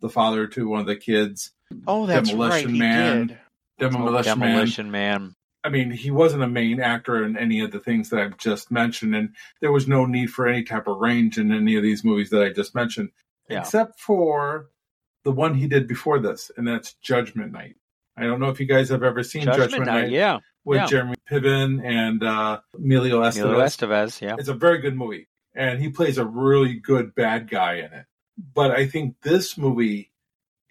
[0.00, 1.50] the father to one of the kids.
[1.86, 2.72] Oh, that's Demolition right.
[2.74, 3.26] He Man.
[3.28, 3.38] did.
[3.78, 4.48] Demolition, Man.
[4.50, 5.34] Demolition Man.
[5.68, 8.70] I mean, he wasn't a main actor in any of the things that I've just
[8.70, 12.02] mentioned, and there was no need for any type of range in any of these
[12.02, 13.10] movies that I just mentioned,
[13.50, 13.60] Yeah.
[13.60, 14.70] except for
[15.24, 17.76] the one he did before this, and that's Judgment Night.
[18.16, 20.00] I don't know if you guys have ever seen Judgment, Judgment, Night.
[20.04, 20.86] Night Yeah, with yeah.
[20.86, 23.42] Jeremy Piven and uh, Emilio Estevez.
[23.44, 24.20] Emilio Estevez.
[24.22, 27.92] Yeah, It's a very good movie, and he plays a really good bad guy in
[27.92, 28.06] it.
[28.54, 30.12] But I think this movie,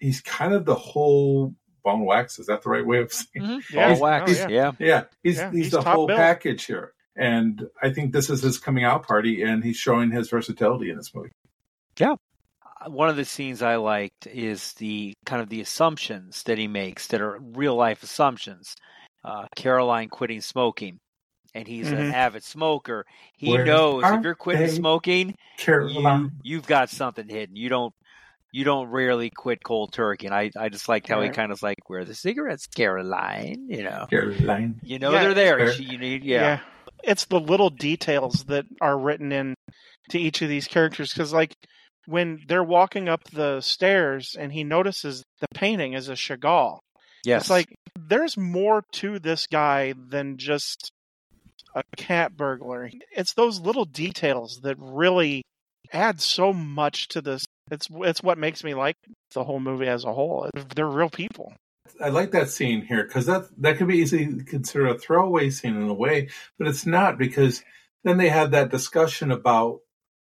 [0.00, 1.54] he's kind of the whole
[1.84, 2.38] bone wax.
[2.38, 3.26] Is that the right way of saying?
[3.46, 3.74] mm-hmm.
[3.76, 3.92] Yeah.
[3.94, 4.30] Ball wax.
[4.30, 4.48] Oh, yeah.
[4.48, 4.72] yeah.
[4.78, 6.16] Yeah, he's Yeah, he's, he's the whole bill.
[6.16, 10.30] package here, and I think this is his coming out party, and he's showing his
[10.30, 11.30] versatility in this movie.
[11.98, 12.14] Yeah.
[12.86, 17.08] One of the scenes I liked is the kind of the assumptions that he makes
[17.08, 18.76] that are real life assumptions.
[19.24, 21.00] Uh, Caroline quitting smoking,
[21.54, 22.12] and he's an Mhm.
[22.12, 23.04] avid smoker.
[23.36, 27.56] He Where knows if you're quitting smoking, you, Caroline, you've got something hidden.
[27.56, 27.92] You don't
[28.52, 30.26] you don't rarely quit cold turkey.
[30.26, 33.66] And I, I just liked how he kind of like, where are the cigarettes, Caroline?
[33.68, 34.80] You know, Caroline.
[34.82, 35.58] you know Yeah, they're there.
[35.58, 35.72] fair.
[35.72, 36.60] She, you need, yeah.
[37.04, 39.54] It's the little details that are written in
[40.10, 41.54] to each of these characters because, like,
[42.06, 46.78] when they're walking up the stairs and he notices the painting is a Chagall,
[47.24, 47.66] yes, it's like
[47.98, 50.90] there's more to this guy than just
[51.74, 52.90] a cat burglar.
[53.14, 55.42] It's those little details that really
[55.92, 57.44] add so much to this.
[57.70, 58.96] It's it's what makes me like
[59.32, 60.48] the whole movie as a whole.
[60.74, 61.52] They're real people.
[62.02, 65.76] I like that scene here because that that could be easily considered a throwaway scene
[65.76, 66.28] in a way,
[66.58, 67.62] but it's not because
[68.04, 69.80] then they have that discussion about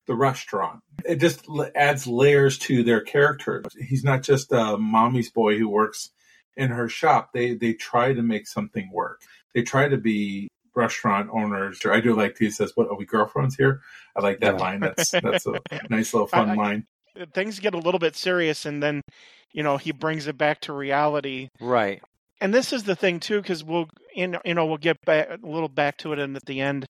[0.07, 0.81] the restaurant.
[1.05, 3.62] It just adds layers to their character.
[3.79, 6.11] He's not just a mommy's boy who works
[6.57, 7.31] in her shop.
[7.33, 9.20] They they try to make something work.
[9.55, 11.81] They try to be restaurant owners.
[11.85, 13.83] I do like he says, "What are we girlfriends here?"
[14.16, 14.61] I like that Yeah.
[14.61, 14.81] line.
[14.81, 16.87] That's that's a nice little fun I- I- line.
[17.18, 19.01] Uh, things get a little bit serious, and then
[19.53, 21.49] you know he brings it back to reality.
[21.61, 22.03] right.
[22.42, 25.46] And this is the thing too, because we'll in you know we'll get back a
[25.46, 26.87] little back to it, and at the end,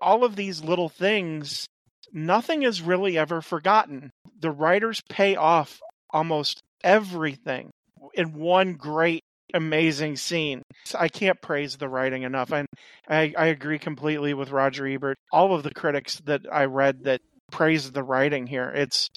[0.00, 1.66] all of these little things,
[2.12, 4.10] nothing is really ever forgotten.
[4.40, 7.70] The writers pay off almost everything
[8.14, 9.22] in one great
[9.54, 10.62] amazing scene.
[10.94, 12.52] I can't praise the writing enough.
[12.52, 12.66] And
[13.08, 15.16] I, I agree completely with Roger Ebert.
[15.32, 19.10] All of the critics that I read that praise the writing here, it's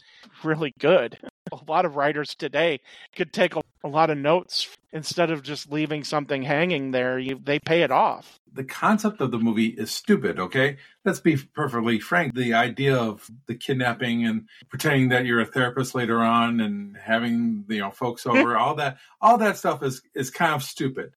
[0.44, 1.18] really good.
[1.52, 2.80] A lot of writers today
[3.16, 7.18] could take a, a lot of notes instead of just leaving something hanging there.
[7.18, 8.40] You, they pay it off.
[8.54, 10.78] the concept of the movie is stupid, okay?
[11.06, 12.34] Let's be perfectly frank.
[12.36, 17.66] The idea of the kidnapping and pretending that you're a therapist later on and having,
[17.70, 21.12] you know, folks over, all that all that stuff is is kind of stupid.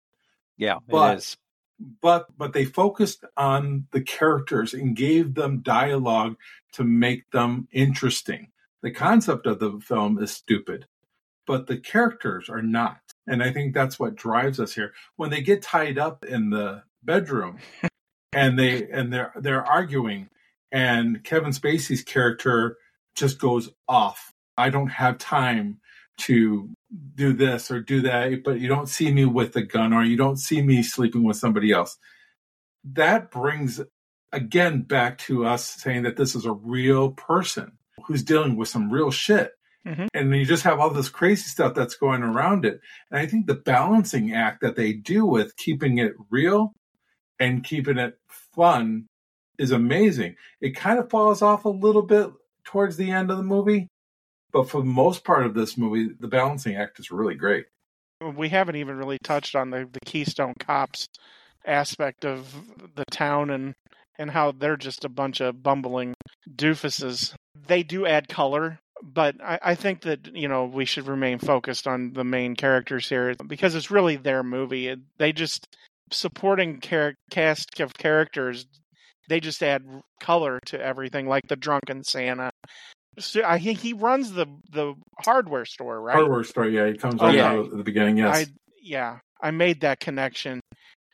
[0.56, 1.36] Yeah, But- it is.
[2.00, 6.36] But but they focused on the characters and gave them dialogue
[6.72, 8.48] to make them interesting.
[8.82, 10.86] The concept of the film is stupid,
[11.46, 13.00] but the characters are not.
[13.26, 14.92] And I think that's what drives us here.
[15.16, 17.58] When they get tied up in the bedroom
[18.32, 20.28] and they and they're they're arguing
[20.72, 22.76] and Kevin Spacey's character
[23.14, 24.32] just goes off.
[24.56, 25.79] I don't have time
[26.20, 26.70] to
[27.14, 30.16] do this or do that, but you don't see me with a gun or you
[30.16, 31.98] don't see me sleeping with somebody else.
[32.84, 33.80] That brings
[34.32, 37.72] again back to us saying that this is a real person
[38.06, 39.52] who's dealing with some real shit.
[39.86, 40.08] Mhm.
[40.14, 42.80] And you just have all this crazy stuff that's going around it.
[43.10, 46.74] And I think the balancing act that they do with keeping it real
[47.38, 48.18] and keeping it
[48.54, 49.06] fun
[49.58, 50.36] is amazing.
[50.60, 52.30] It kind of falls off a little bit
[52.64, 53.88] towards the end of the movie,
[54.52, 57.66] but for the most part of this movie, the balancing act is really great.
[58.36, 61.06] We haven't even really touched on the, the Keystone Cops
[61.66, 62.54] aspect of
[62.94, 63.74] the town and
[64.18, 66.12] and how they're just a bunch of bumbling
[66.54, 67.32] doofuses.
[67.66, 71.86] They do add color, but I, I think that you know we should remain focused
[71.86, 74.94] on the main characters here because it's really their movie.
[75.18, 75.66] They just
[76.10, 78.66] supporting char- cast of characters.
[79.28, 79.84] They just add
[80.20, 82.50] color to everything, like the drunken Santa.
[83.20, 86.16] So I think he runs the the hardware store, right?
[86.16, 87.52] Hardware store, yeah, He comes Oh, right yeah.
[87.52, 88.46] out at the beginning, yes.
[88.48, 88.52] I
[88.82, 90.60] yeah, I made that connection.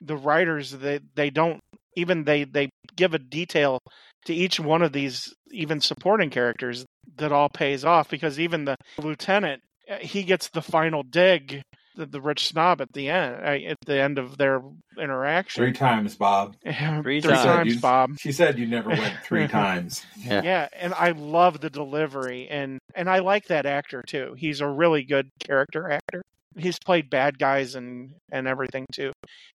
[0.01, 1.61] The writers they they don't
[1.97, 3.79] even they they give a detail
[4.27, 6.85] to each one of these even supporting characters
[7.17, 11.63] that all pays off because even the lieutenant uh, he gets the final dig
[11.97, 14.61] the, the rich snob at the end uh, at the end of their
[14.99, 15.63] interaction.
[15.63, 16.55] Three times, Bob.
[16.65, 17.45] Three Three times.
[17.45, 18.19] times, You- Bob.
[18.19, 20.05] She said you never went three times.
[20.19, 20.43] Yeah.
[20.43, 24.35] Yeah, and I love the delivery, and and I like that actor too.
[24.37, 26.23] He's a really good character actor.
[26.57, 29.13] He's played bad guys and and everything too,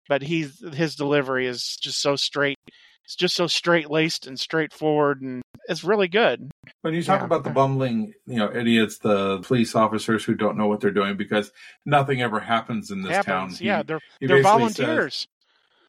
[0.09, 2.57] but he's his delivery is just so straight.
[3.05, 6.51] It's just so straight laced and straightforward, and it's really good.
[6.83, 7.27] When you talk Yeah.
[7.27, 11.17] about the bumbling, you know, idiots, the police officers who don't know what they're doing
[11.17, 11.53] because
[11.87, 13.67] nothing ever happens in this Happens, town.
[13.67, 13.77] yeah.
[13.79, 15.29] He- They're he they're basically says- volunteers.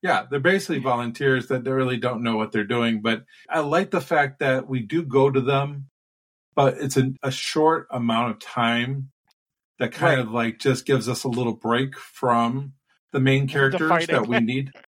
[0.04, 3.02] yeah, they're basically volunteers that they really don't know what they're doing.
[3.02, 5.90] But I like the fact that we do go to them,
[6.56, 9.12] but it's a, a short amount of time
[9.80, 10.28] that kind Right.
[10.28, 12.74] of like just gives us a little break from
[13.14, 14.14] the main characters fighting.
[14.16, 14.72] that we need.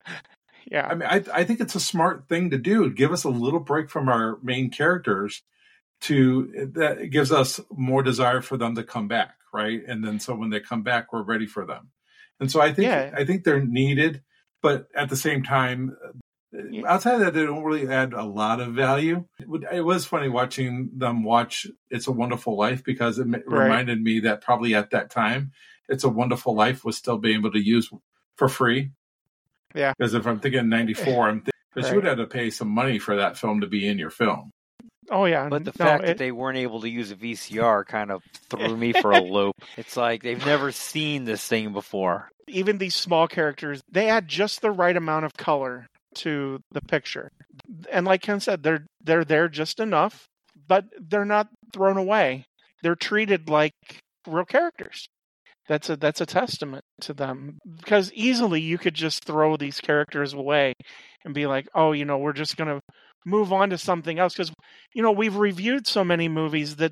[0.72, 2.90] Yeah, I mean, I, I think it's a smart thing to do.
[2.90, 5.44] Give us a little break from our main characters
[6.02, 9.82] to that gives us more desire for them to come back, right?
[9.86, 11.90] And then so when they come back, we're ready for them.
[12.40, 13.14] And so I think Yeah.
[13.16, 14.24] I think they're needed,
[14.62, 15.96] but at the same time,
[16.88, 19.26] outside of that, they don't really add a lot of value.
[19.40, 23.44] It, was funny watching them watch "It's a Wonderful Life" because it Right.
[23.46, 25.52] reminded me that probably at that time,
[25.90, 27.90] "It's a Wonderful Life" was still being able to use
[28.38, 28.92] for free.
[29.76, 29.94] Yeah.
[29.98, 33.00] because if I'm thinking '94, I'm thinking because you would have to pay some money
[33.00, 34.52] for that film to be in your film.
[35.10, 35.48] oh yeah.
[35.50, 38.22] But the No, fact it- that they weren't able to use a VCR kind of
[38.50, 39.56] threw me for a loop.
[39.78, 42.30] It's like they've never seen this thing before.
[42.48, 47.30] even these small characters, they add just the right amount of color to the picture.
[47.90, 50.26] And like Ken said, they're they're there just enough,
[50.68, 52.44] but they're not thrown away.
[52.84, 53.72] They're treated like
[54.28, 55.08] real characters.
[55.72, 60.34] That's a that's a testament to them because easily you could just throw these characters
[60.34, 60.74] away
[61.24, 62.82] and be like, "Oh, you know, we're just going to
[63.26, 64.52] move on to something else because
[64.94, 66.92] you know, we've reviewed so many movies that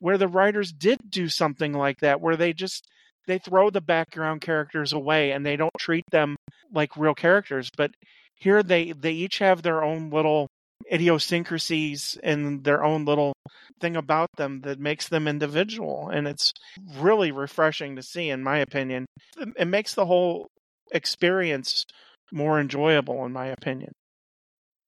[0.00, 2.88] where the writers did do something like that where they just
[3.26, 6.34] they throw the background characters away and they don't treat them
[6.72, 7.90] like real characters but
[8.36, 10.48] here they they each have their own little
[10.92, 13.32] idiosyncrasies and their own little
[13.80, 16.52] thing about them that makes them individual and it's
[16.96, 19.06] really refreshing to see in my opinion
[19.56, 20.46] it makes the whole
[20.92, 21.84] experience
[22.32, 23.92] more enjoyable in my opinion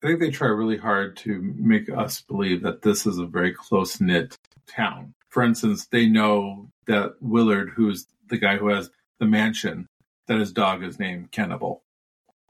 [0.05, 3.53] I think they try really hard to make us believe that this is a very
[3.53, 4.37] close knit
[4.69, 5.15] town.
[5.31, 9.87] For instance, they know that Willard, who's the guy who has the mansion,
[10.29, 11.83] that his dog is named Cannibal.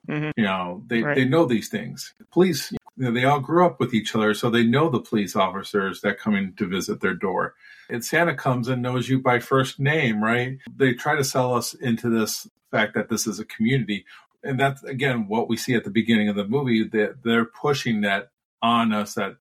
[0.08, 0.32] Mhm.
[0.36, 1.14] You know, they, Right.
[1.14, 2.12] they know these things.
[2.32, 5.36] Police, you know, they all grew up with each other, so they know the police
[5.36, 7.54] officers that come in to visit their door.
[7.90, 10.58] And Santa comes and knows you by first name, right?
[10.74, 14.04] They try to sell us into this fact that this is a community
[14.46, 18.02] and that's again what we see at the beginning of the movie that they're pushing
[18.02, 18.30] that
[18.62, 19.36] on us that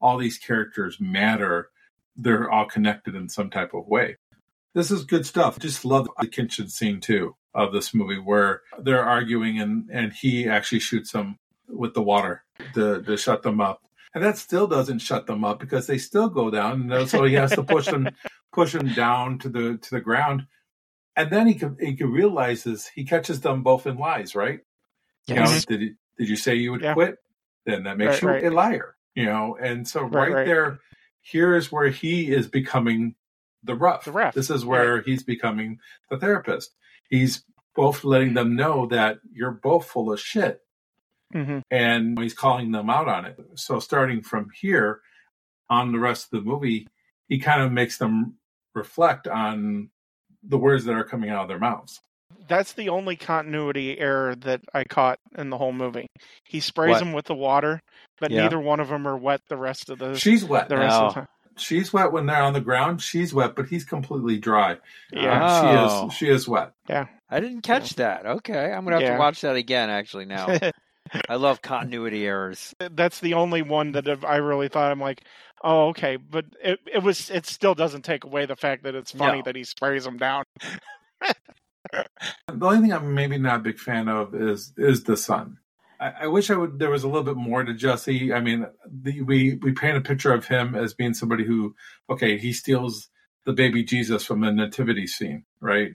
[0.00, 1.70] all these characters matter
[2.16, 4.16] they're all connected in some type of way
[4.74, 9.04] this is good stuff just love the kitchen scene too of this movie where they're
[9.04, 11.38] arguing and and he actually shoots them
[11.68, 13.82] with the water to, to shut them up
[14.14, 17.34] and that still doesn't shut them up because they still go down and so he
[17.34, 18.14] has to push them
[18.52, 20.42] push them down to the to the ground
[21.16, 24.60] and then he could, he could realizes he catches them both in lies, right?
[25.26, 26.94] You know, did he, did you say you would Yeah.
[26.94, 27.18] quit?
[27.66, 28.44] Then that makes Right, you right.
[28.44, 29.56] a liar, you know.
[29.60, 30.46] And so Right, right, right.
[30.46, 30.80] there,
[31.22, 33.16] here is where he is becoming
[33.64, 34.04] the rough.
[34.04, 36.74] The ref, This is where he's becoming the therapist.
[37.10, 40.60] He's both letting them know that you're both full of shit,
[41.32, 43.38] hmm and he's calling them out on it.
[43.56, 45.00] So starting from here
[45.68, 46.86] on the rest of the movie,
[47.28, 48.34] he kind of makes them
[48.74, 49.90] reflect on
[50.42, 52.00] the words that are coming out of their mouths.
[52.48, 56.06] That's the only continuity error that I caught in the whole movie.
[56.44, 56.98] He sprays What?
[57.00, 57.80] them with the water,
[58.20, 58.42] but Yeah.
[58.42, 60.68] neither one of them are wet the rest of the She's wet.
[60.68, 61.28] the rest of the time.
[61.56, 63.00] She's wet when they're on the ground.
[63.02, 64.76] She's wet, but he's completely dry.
[65.10, 65.48] Yeah.
[65.48, 65.60] Oh.
[65.62, 66.14] She is.
[66.14, 66.72] She is wet.
[66.88, 68.26] Yeah, I didn't catch that.
[68.26, 69.14] Okay, I'm gonna have Yeah.
[69.14, 69.88] to watch that again.
[69.90, 70.46] Actually, now
[71.28, 72.74] I love continuity errors.
[72.78, 75.22] That's the only one that I've- really thought I'm like,
[75.62, 79.12] oh okay, but it it was it still doesn't take away the fact that it's
[79.12, 79.42] funny No.
[79.44, 80.44] that he sprays them down.
[81.92, 85.58] The only thing I'm maybe not a big fan of is is the son.
[86.00, 86.78] I, I wish I would.
[86.78, 88.32] There was a little bit more to Jesse.
[88.32, 91.74] I mean, the, we we paint a picture of him as being somebody who,
[92.10, 93.08] okay, he steals
[93.44, 95.92] the baby Jesus from the nativity scene, right?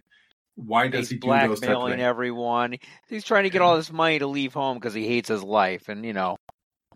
[0.65, 2.77] Why does He's he do those type of blackmailing everyone.
[3.09, 5.89] He's trying to get all this money to leave home because he hates his life,
[5.89, 6.37] and you know,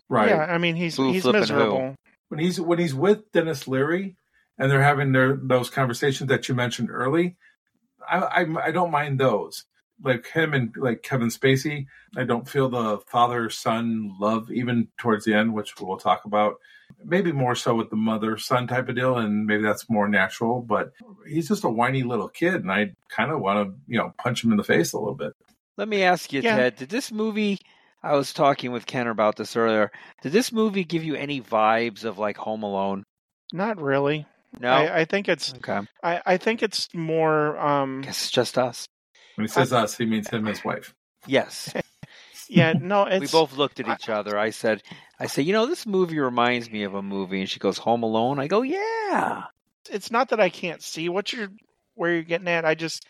[0.08, 0.28] Right.
[0.28, 1.54] Yeah, I mean he's Who he's flipping who?
[1.54, 1.94] miserable.
[2.28, 4.16] when he's when he's with Denis Leary
[4.58, 7.36] and they're having their those conversations that you mentioned early,
[8.08, 9.64] I I, I don't mind those.
[10.02, 11.86] Like him and like Kevin Spacey,
[12.16, 16.56] I don't feel the father son love even towards the end, which we'll talk about.
[17.04, 20.60] maybe more so with the mother son type of deal, and maybe that's more natural.
[20.60, 20.92] But
[21.26, 24.44] he's just a whiny little kid, and I kind of want to, you know, punch
[24.44, 25.32] him in the face a little bit.
[25.76, 26.56] Let me ask you, Yeah.
[26.56, 27.58] Ted, did this movie
[28.02, 29.90] I was talking with Ken about this earlier.
[30.22, 33.04] Did this movie give you any vibes of like Home Alone?
[33.52, 34.26] Not really.
[34.60, 34.70] No.
[34.70, 35.80] I, I think it's okay.
[36.02, 38.86] I, I think it's more um Guess it's just us.
[39.36, 40.94] When he says us, he means him and his wife.
[41.26, 41.72] Yes.
[42.48, 44.38] yeah, no, it's we both looked at each other.
[44.38, 44.82] I said
[45.20, 48.02] I said, you know, this movie reminds me of a movie and she goes, Home
[48.02, 48.38] Alone?
[48.38, 49.44] I go, Yeah.
[49.90, 51.48] it's not that I can't see what you're
[51.94, 52.64] where you're getting at.
[52.64, 53.06] I just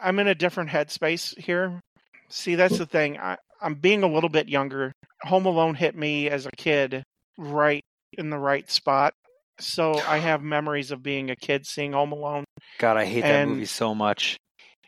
[0.00, 1.80] I'm in a different headspace here.
[2.28, 3.18] See, that's the thing.
[3.18, 4.92] I, I'm being a little bit younger.
[5.22, 7.02] Home Alone hit me as a kid
[7.38, 9.14] right in the right spot.
[9.58, 12.44] So I have memories of being a kid seeing Home Alone.
[12.78, 14.36] God, I hate that movie so much.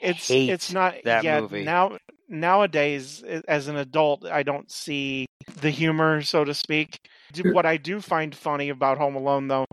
[0.01, 1.65] It's Hate it's not that yeah, movie.
[1.65, 5.27] Now nowadays as an adult I don't see
[5.61, 6.99] the humor so to speak.
[7.43, 9.67] What I do find funny about Home Alone though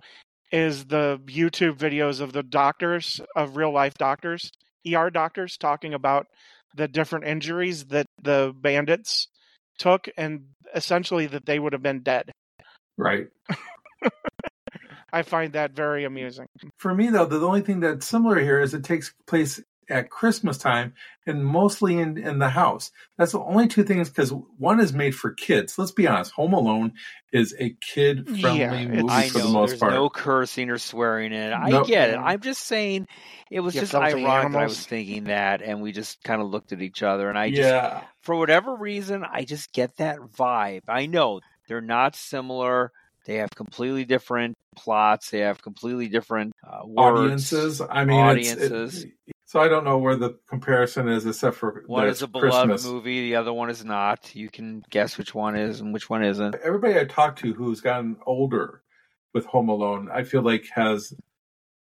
[0.51, 4.51] is the YouTube videos of the doctors of real life doctors,
[4.87, 6.27] ER doctors talking about
[6.75, 9.27] the different injuries that the bandits
[9.77, 12.31] took and essentially that they would have been dead.
[12.97, 13.27] Right.
[15.13, 16.47] I find that very amusing.
[16.77, 20.57] For me, though, the only thing that's similar here is it takes place at Christmas
[20.57, 20.93] time
[21.27, 22.91] and mostly in, in the house.
[23.17, 25.77] That's the only two things because one is made for kids.
[25.77, 26.31] Let's be honest.
[26.33, 26.93] Home Alone
[27.31, 29.93] is a kid friendly Yeah, it's- movie I for know the most there's part.
[29.93, 31.53] no cursing or swearing in it.
[31.53, 32.17] I get it.
[32.17, 33.07] I'm just saying
[33.51, 36.41] it was You just felt ironic that I was thinking that and we just kind
[36.41, 38.01] of looked at each other and I just yeah.
[38.21, 40.81] for whatever reason, I just get that vibe.
[40.87, 42.91] I know they're not similar.
[43.25, 45.31] They have completely different plots.
[45.31, 47.19] They have completely different uh, words.
[47.51, 47.81] audiences.
[47.81, 49.05] I mean, it's- it- Audiences.
[49.55, 52.51] So I don't know where the comparison is, except for One that is a beloved
[52.51, 52.85] Christmas.
[52.85, 53.21] movie.
[53.29, 54.35] The other one is not.
[54.35, 56.55] You can guess which one is and which one isn't.
[56.55, 58.81] Everybody I talked to who's gotten older
[59.33, 61.13] with Home Alone, I feel like has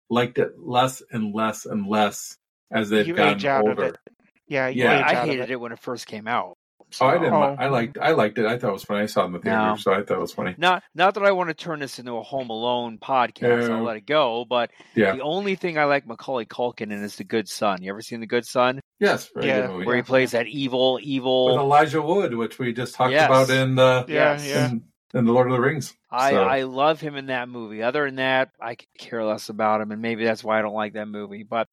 [0.08, 2.38] liked it less and less and less
[2.70, 3.82] as they've You gotten age out older.
[3.86, 3.96] of it.
[4.46, 6.56] Yeah, you Yeah, age I out of hated it when it first came out.
[7.01, 7.32] Oh, I didn't.
[7.32, 7.57] Oh.
[7.59, 7.99] I liked.
[8.01, 8.47] I liked it.
[8.47, 9.03] I thought it was funny.
[9.03, 9.76] I saw it in the theater, No.
[9.76, 10.55] so I thought it was funny.
[10.59, 13.68] Not not that I want to turn this into a Home Alone podcast.
[13.68, 13.74] Yeah.
[13.76, 14.45] I'll let it go.
[14.49, 15.16] But Yeah.
[15.16, 17.82] the only thing I like Macaulay Culkin in is The Good Son.
[17.82, 18.80] You ever seen The Good Son?
[19.01, 19.30] Yes.
[19.40, 19.68] Yeah.
[19.68, 21.59] Where he plays that evil, with evil.
[21.59, 23.26] Elijah Wood, which we just talked Yes.
[23.26, 24.47] about in the Yeah, Yes.
[24.49, 24.70] yeah.
[24.70, 24.82] in,
[25.14, 25.95] in the Lord of the Rings.
[26.11, 27.82] I, So- I love him in that movie.
[27.82, 30.74] Other than that, I could care less about him, and maybe that's why I don't
[30.74, 31.42] like that movie.
[31.42, 31.68] But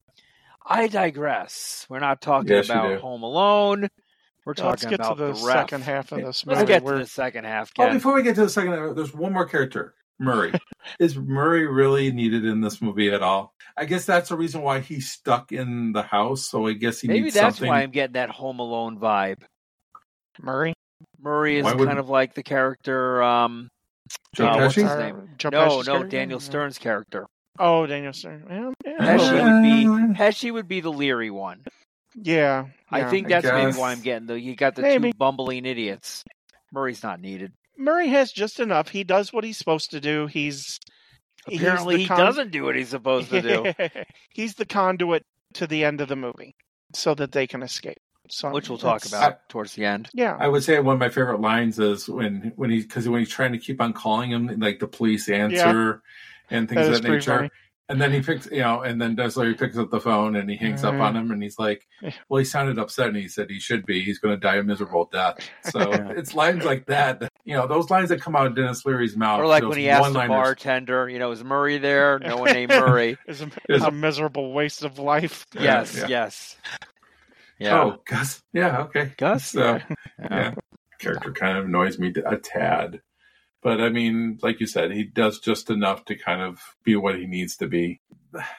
[0.64, 1.86] I digress.
[1.88, 3.00] We're not talking Yes, about.
[3.00, 3.88] Home Alone.
[4.44, 6.56] We're Well, let's talking get to about the, the, second half of this movie.
[6.56, 9.14] Let's get We're- the second half, Oh, before we get to the second, half, there's
[9.14, 10.52] one more character, Murray.
[10.98, 13.54] Is Murray really needed in this movie at all?
[13.76, 16.48] I guess that's the reason why he's stuck in the house.
[16.48, 17.68] So I guess he maybe needs that's something.
[17.68, 19.42] why I'm getting that Home Alone vibe.
[20.40, 20.74] Murray.
[21.20, 23.22] Murray is Why kind of like the character.
[23.22, 23.68] Um,
[24.34, 25.30] Joe uh, what's his name?
[25.38, 26.08] Joe no, Pesci's no, character?
[26.16, 27.26] Daniel Stern's character.
[27.58, 28.44] Oh, Daniel Stern.
[28.50, 29.62] Yeah, yeah, Uh, Pesci Uh, would
[30.16, 31.62] be Pesci would be the leery one.
[32.14, 33.10] Yeah, I yeah.
[33.10, 34.34] think I that's maybe why I'm getting though.
[34.34, 35.12] You got the Maybe.
[35.12, 36.24] two bumbling idiots.
[36.72, 37.52] Murray's not needed.
[37.78, 38.88] Murray has just enough.
[38.88, 40.26] He does what he's supposed to do.
[40.26, 40.78] He's
[41.46, 43.72] he's Apparently, he doesn't do what he's supposed to do,
[44.34, 46.54] he's the conduit to the end of the movie,
[46.94, 47.98] so that they can escape.
[48.28, 50.08] So which we'll talk it's- about towards the end.
[50.14, 53.20] Yeah, I would say one of my favorite lines is when when he because when
[53.20, 56.02] he's trying to keep on calling him, like the police answer
[56.50, 57.36] and things That of that nature.
[57.36, 57.50] funny.
[57.92, 60.56] And then he picks, you know, and then Desler picks up the phone and he
[60.56, 61.18] hangs up on mm.
[61.18, 61.86] him and he's like,
[62.30, 64.00] "Well, he sounded upset and he said he should be.
[64.02, 66.12] He's going to die a miserable death." So Yeah.
[66.16, 69.14] it's lines like that, that, you know, those lines that come out of Denis Leary's
[69.14, 70.28] mouth, Or like when he asked the one-liners.
[70.28, 72.18] bartender, you know, is Murray there?
[72.18, 73.18] No one named Murray.
[73.26, 75.46] It's a, Is- a miserable waste of life.
[75.52, 76.06] Yes, yeah.
[76.08, 76.56] yes.
[76.80, 76.86] Oh,
[77.58, 77.82] yeah.
[77.82, 78.42] Oh, Gus.
[78.54, 79.12] Yeah, okay.
[79.18, 79.50] Gus?
[79.50, 79.96] So Yeah.
[80.18, 80.54] yeah,
[80.98, 83.02] character kind of annoys me a tad.
[83.62, 87.16] But I mean, like you said, he does just enough to kind of be what
[87.16, 88.00] he needs to be.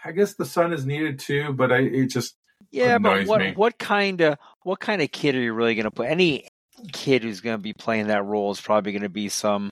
[0.05, 2.35] I guess the son is needed too, but I it just
[2.71, 3.51] Yeah, but what me.
[3.55, 6.07] what kind of what kind of kid are you really going to put?
[6.07, 6.47] Any
[6.93, 9.69] kid who's going to be playing that role is probably going to be some,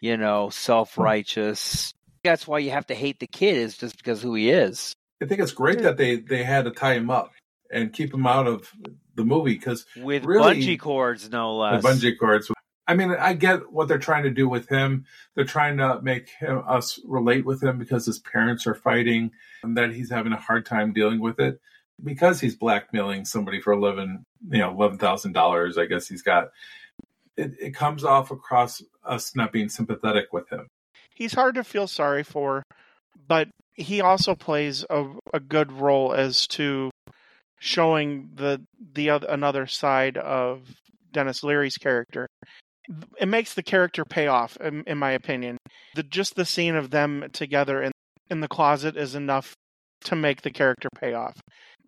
[0.00, 1.92] you know, self righteous.
[2.24, 4.92] That's why you have to hate the kid is just because who he is.
[5.22, 7.32] I think it's great that they they had to tie him up
[7.72, 8.70] and keep him out of
[9.14, 11.82] the movie because With Really- bungee cords, no the less.
[11.84, 12.50] bungee cords.
[12.88, 15.06] I mean, I get what they're trying to do with him.
[15.34, 19.32] They're trying to make him, us relate with him because his parents are fighting
[19.62, 21.60] and that he's having a hard time dealing with it
[22.02, 25.78] because he's blackmailing somebody for eleven, you know, eleven thousand dollars.
[25.78, 26.50] I guess he's got.
[27.36, 30.68] It, it comes off across us not being sympathetic with him.
[31.14, 32.62] He's hard to feel sorry for,
[33.26, 36.90] but he also plays a, a good role as to
[37.58, 38.62] showing the
[38.94, 40.62] the other, another side of
[41.12, 42.26] Denis Leary's character
[43.18, 45.58] it makes the character pay off, in, in my opinion.
[45.94, 47.92] The, just the scene of them together in,
[48.30, 49.54] in the closet is enough
[50.04, 51.38] to make the character pay off.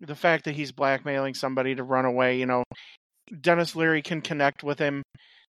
[0.01, 2.63] The fact that he's blackmailing somebody to run away, you know,
[3.41, 5.03] Denis Leary can connect with him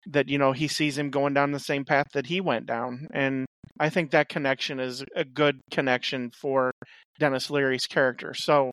[0.07, 3.07] that you know he sees him going down the same path that he went down
[3.13, 3.47] and
[3.81, 6.73] i think that connection is a good connection for
[7.19, 8.71] denis leary's character so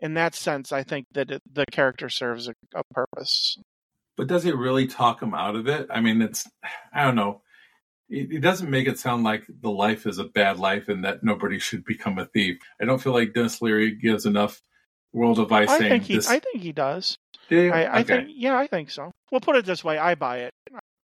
[0.00, 3.58] in that sense i think that it, the character serves a, a purpose
[4.18, 5.86] But does he really talk him out of it?
[5.90, 6.46] I mean, it's
[6.92, 7.40] I don't know.
[8.10, 11.22] It, it doesn't make it sound like the life is a bad life and that
[11.22, 12.58] nobody should become a thief.
[12.80, 14.60] I don't feel like Denis Leary gives enough
[15.14, 16.28] world advice i saying think he this.
[16.28, 17.16] i think he does
[17.48, 17.72] Do you?
[17.72, 18.04] I, I okay.
[18.04, 20.52] think yeah i think so we'll put it this way i buy it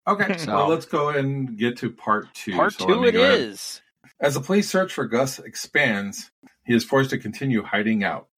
[0.09, 0.39] okay.
[0.39, 2.53] So- Well, let's go and get to part two.
[2.57, 3.41] Part So two me it go ahead.
[3.41, 3.83] is.
[4.21, 6.31] As the police search for Gus expands,
[6.65, 8.29] he is forced to continue hiding out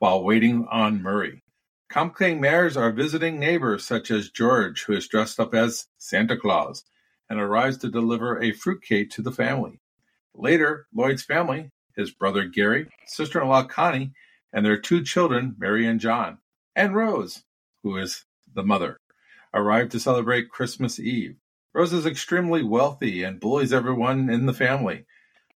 [0.00, 1.42] while waiting on Murray.
[1.96, 6.84] Complicating matters are visiting neighbors such as George, who is dressed up as Santa Claus
[7.30, 9.80] and arrives to deliver a fruitcake to the family.
[10.34, 14.12] Later, Lloyd's family, his brother Gary, sister in law Connie,
[14.52, 16.36] and their two children, Mary and John,
[16.74, 17.44] and Rose,
[17.82, 19.00] who is the mother,
[19.54, 21.36] arrive to celebrate Christmas Eve.
[21.72, 25.06] Rose is extremely wealthy and bullies everyone in the family.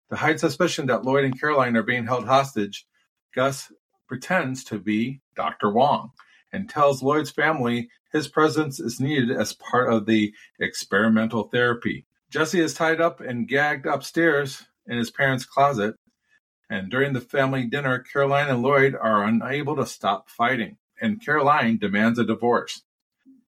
[0.09, 2.87] To hide suspicion that Lloyd and Caroline are being held hostage,
[3.35, 3.73] Gus
[4.07, 5.69] pretends to be Dr.
[5.69, 6.13] Wong
[6.51, 12.05] and tells Lloyd's family his presence is needed as part of the experimental therapy.
[12.29, 15.95] Jesse is tied up and gagged upstairs in his parents' closet,
[16.69, 21.77] and during the family dinner, Caroline and Lloyd are unable to stop fighting, and Caroline
[21.77, 22.83] demands a divorce.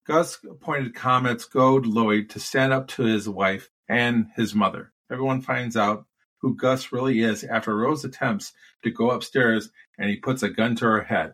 [0.07, 4.91] Gus appointed comments goad Lloyd to stand up to his wife and his mother.
[5.11, 6.05] Everyone finds out
[6.41, 8.51] who Gus really is after Rose attempts
[8.83, 11.33] to go upstairs and he puts a gun to her head.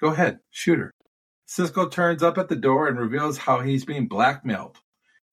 [0.00, 0.90] Go ahead, shoot her.
[1.48, 4.76] Siskel turns up at the door and reveals how he's being blackmailed.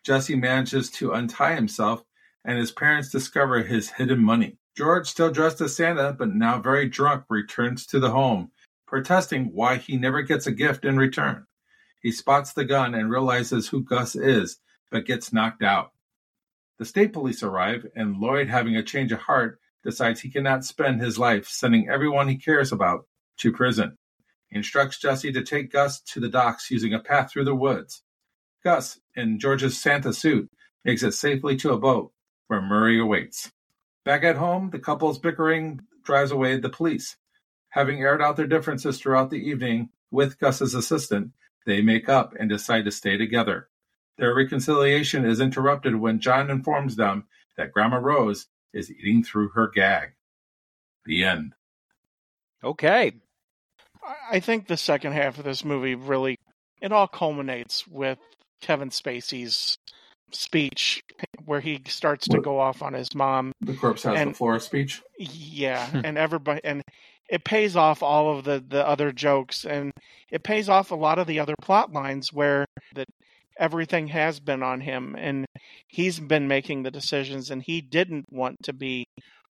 [0.06, 2.06] Jesse manages to untie himself
[2.46, 4.58] and his parents discover his hidden money.
[4.78, 8.52] George, still dressed as Santa but now very drunk, returns to the home,
[8.88, 11.46] protesting why he never gets a gift in return.
[12.02, 14.60] He spots the gun and realizes who Gus is,
[14.92, 15.92] but gets knocked out.
[16.78, 21.02] The state police arrive, and Lloyd, having a change of heart, decides he cannot spend
[21.02, 23.06] his life sending everyone he cares about
[23.38, 23.98] to prison.
[24.52, 28.04] Instructs Jesse to take Gus to the docks using a path through the woods.
[28.64, 30.50] Gus, in George's Santa suit,
[30.84, 32.12] makes it safely to a boat
[32.48, 33.52] where Murray awaits.
[34.04, 37.18] Back at home, the couple's bickering drives away the police.
[37.70, 41.32] Having aired out their differences throughout the evening with Gus's assistant,
[41.66, 43.68] they make up and decide to stay together.
[44.18, 47.26] Their reconciliation is interrupted when John informs them
[47.58, 50.14] that Grandma Rose is eating through her gag.
[51.06, 51.54] The end.
[52.64, 53.14] Okay.
[54.06, 56.38] I- I think the second half of this movie really
[56.82, 58.20] it all culminates with
[58.62, 59.78] Kevin Spacey's
[60.32, 61.02] speech
[61.46, 63.54] where he starts to What- go off on his mom.
[63.62, 65.02] The corpse has And- the floor speech.
[65.18, 66.02] Yeah, hmm.
[66.04, 66.82] and everybody and
[67.30, 69.92] it pays off all of the the other jokes and
[70.30, 73.08] it pays off a lot of the other plot lines where that
[73.58, 75.46] everything has been on him and
[75.88, 79.06] he's been making the decisions and he didn't want to be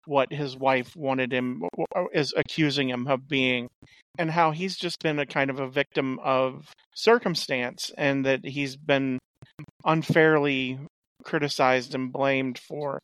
[0.05, 1.63] what his wife wanted him
[1.95, 3.67] uh, is accusing him of being
[4.17, 8.75] and how he's just been a kind of a victim of circumstance and that he's
[8.75, 9.19] been
[9.85, 10.79] unfairly
[11.23, 12.99] criticized and blamed for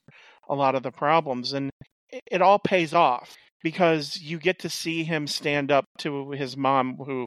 [0.50, 1.54] a lot of the problems.
[1.54, 1.70] And
[2.10, 6.56] it- it all pays off because you get to see him stand up to his
[6.56, 7.26] mom who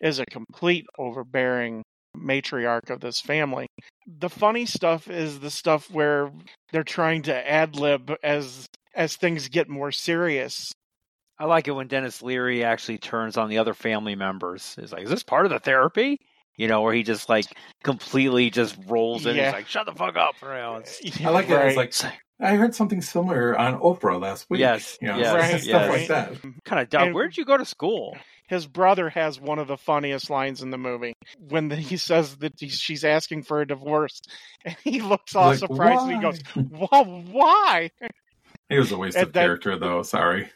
[0.00, 1.82] is a complete overbearing
[2.16, 3.66] matriarch of this family.
[4.06, 6.32] The funny stuff is the stuff where
[6.72, 10.72] they're trying to ad lib as as things get more serious
[11.38, 14.76] I like it when Denis Leary actually turns on the other family members.
[14.78, 16.18] He's like, "Is this part of the therapy?"
[16.58, 17.46] You know, where he just like
[17.82, 19.36] completely just rolls in.
[19.36, 19.46] Yeah.
[19.46, 21.52] He's like, "Shut the fuck up!" You know, it's- I like it.
[21.52, 21.92] It's Right.
[22.04, 22.12] like
[22.42, 24.60] I heard something similar on Oprah last week.
[24.60, 25.88] Yes, you know, yes, Right, stuff yes.
[25.90, 26.32] like that.
[26.34, 26.50] Mm-hmm.
[26.66, 27.02] kind of dumb.
[27.04, 28.18] And- Where'd you go to school?
[28.48, 32.34] his brother has one of the funniest lines in the movie when the, he says
[32.38, 34.20] that he, she's asking for a divorce
[34.64, 37.90] and he looks all Like, surprised and he goes well, why
[38.70, 40.02] He was a waste And of that- character, though.
[40.02, 40.50] Sorry.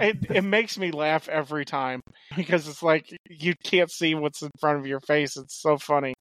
[0.00, 2.00] it, it makes me laugh every time
[2.36, 6.14] because it's like you can't see what's in front of your face it's so funny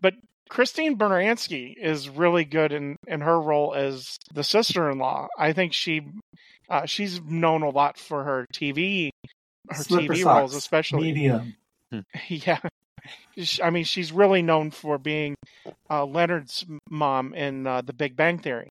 [0.00, 0.14] but
[0.48, 6.00] christine Baranski is really good in, in her role as the sister-in-law i think she
[6.70, 9.10] uh, she's known a lot for her tv
[9.68, 11.54] her Slipper tv socks, roles especially medium.
[12.28, 12.60] Yeah.
[13.62, 15.34] I mean, she's really known for being
[15.90, 18.67] uh, Leonard's mom in uh, The Big Bang Theory.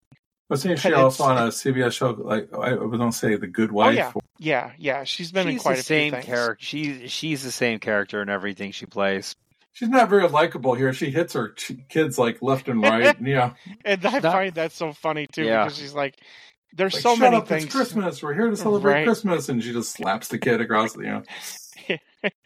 [0.49, 2.11] Wasn't she also on a CBS show?
[2.11, 3.89] Like I would don't say The Good Wife.
[3.89, 4.11] Oh, yeah.
[4.39, 5.03] Yeah, yeah.
[5.03, 6.25] She's been in quite the a same few things.
[6.25, 6.63] character.
[6.65, 9.35] She's she's the same character in everything she plays.
[9.73, 10.93] she's not very likable here.
[10.93, 13.15] She hits her ch- kids like left and right.
[13.21, 15.65] yeah, And I Not- find that so funny too Yeah.
[15.65, 16.15] because she's like,
[16.73, 17.65] there's like, so Shut many up, things.
[17.65, 18.23] It's Christmas.
[18.23, 19.05] We're here to celebrate Right.
[19.05, 20.93] Christmas, and she just slaps the kid across.
[20.93, 21.23] the You know,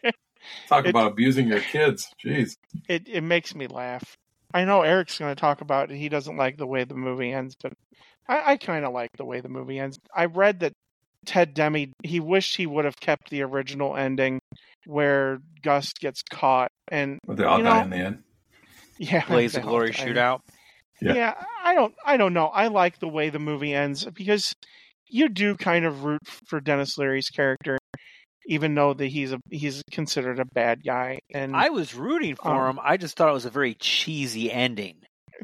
[0.68, 2.08] talk It- about abusing your kids.
[2.24, 2.56] Jeez.
[2.88, 4.16] It it makes me laugh.
[4.54, 5.96] I know Eric's going to talk about it.
[5.96, 7.72] he doesn't like the way the movie ends, but
[8.28, 9.98] I, I kind of like the way the movie ends.
[10.14, 10.72] I read that
[11.24, 14.40] Ted Demme he wished he would have kept the original ending
[14.86, 18.22] where Gus gets caught and But they all You die know- in the end.
[18.98, 20.04] yeah, Blaze of Glory die.
[20.06, 20.40] shootout.
[21.00, 21.14] Yeah.
[21.14, 21.34] Yeah.
[21.64, 22.46] I don't I don't know.
[22.46, 24.52] I like the way the movie ends because
[25.06, 27.78] you do kind of root for Denis Leary's character
[28.46, 32.48] even though that he's a he's considered a bad guy and I was rooting for
[32.68, 32.84] Um, him.
[32.84, 34.96] I just thought it was a very cheesy ending.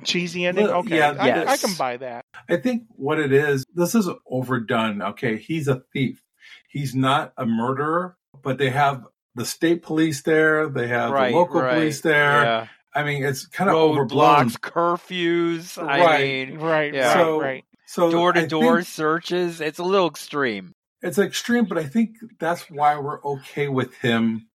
[0.05, 0.67] cheesy ending.
[0.67, 1.65] Well, Okay, yeah, I, I yes.
[1.65, 2.25] can buy that.
[2.49, 5.03] I think what it is, this is overdone.
[5.03, 6.23] Okay, he's a thief.
[6.69, 10.69] He's not a murderer, but they have the state police there.
[10.69, 11.75] They have right, the local right.
[11.75, 12.43] police there.
[12.43, 12.67] Yeah.
[12.95, 14.51] I mean, it's kind of overblown.
[14.51, 15.79] Roadblocks, curfews.
[15.83, 16.49] I Right.
[16.49, 17.13] mean, Right, Yeah.
[17.15, 17.65] So- right.
[17.87, 19.63] So door to door searches.
[19.63, 20.75] It's a little extreme.
[21.03, 24.49] It's extreme, but I think that's why we're okay with him,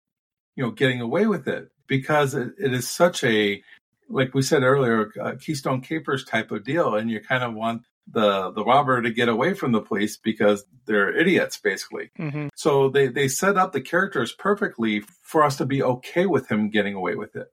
[0.55, 3.61] you know, getting away with it because it, it is such a,
[4.09, 7.83] like we said earlier, a Keystone Capers type of deal, and you kind of want
[8.11, 12.11] the the robber to get away from the police because they're idiots, basically.
[12.17, 16.51] hmm So they they set up the characters perfectly for us to be okay with
[16.51, 17.47] him getting away with it.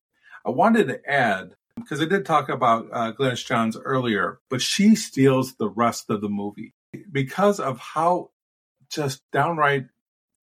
[0.47, 4.95] I wanted to add because I did talk about uh, Glynis Johns earlier, but she
[4.97, 6.74] steals the rest of the movie
[7.12, 8.30] because of how
[8.91, 9.86] just downright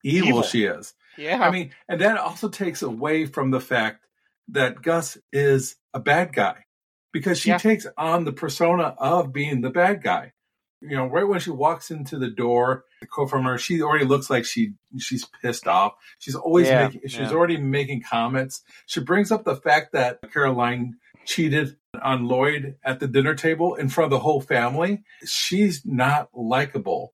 [0.03, 0.41] evil, Evil.
[0.43, 0.93] she is.
[1.17, 4.05] Yeah, I mean, and that also takes away from the fact
[4.49, 6.65] that Gus is a bad guy
[7.13, 7.57] because she Yeah.
[7.57, 10.33] takes on the persona of being the bad guy.
[10.81, 14.05] You know, right when she walks into the door, the quote from her, she already
[14.05, 15.93] looks like she she's pissed off.
[16.19, 17.31] She's always Yeah, making she's yeah.
[17.31, 18.61] already making comments.
[18.85, 23.89] She brings up the fact that Caroline cheated on Lloyd at the dinner table in
[23.89, 25.03] front of the whole family.
[25.25, 27.13] She's not likable.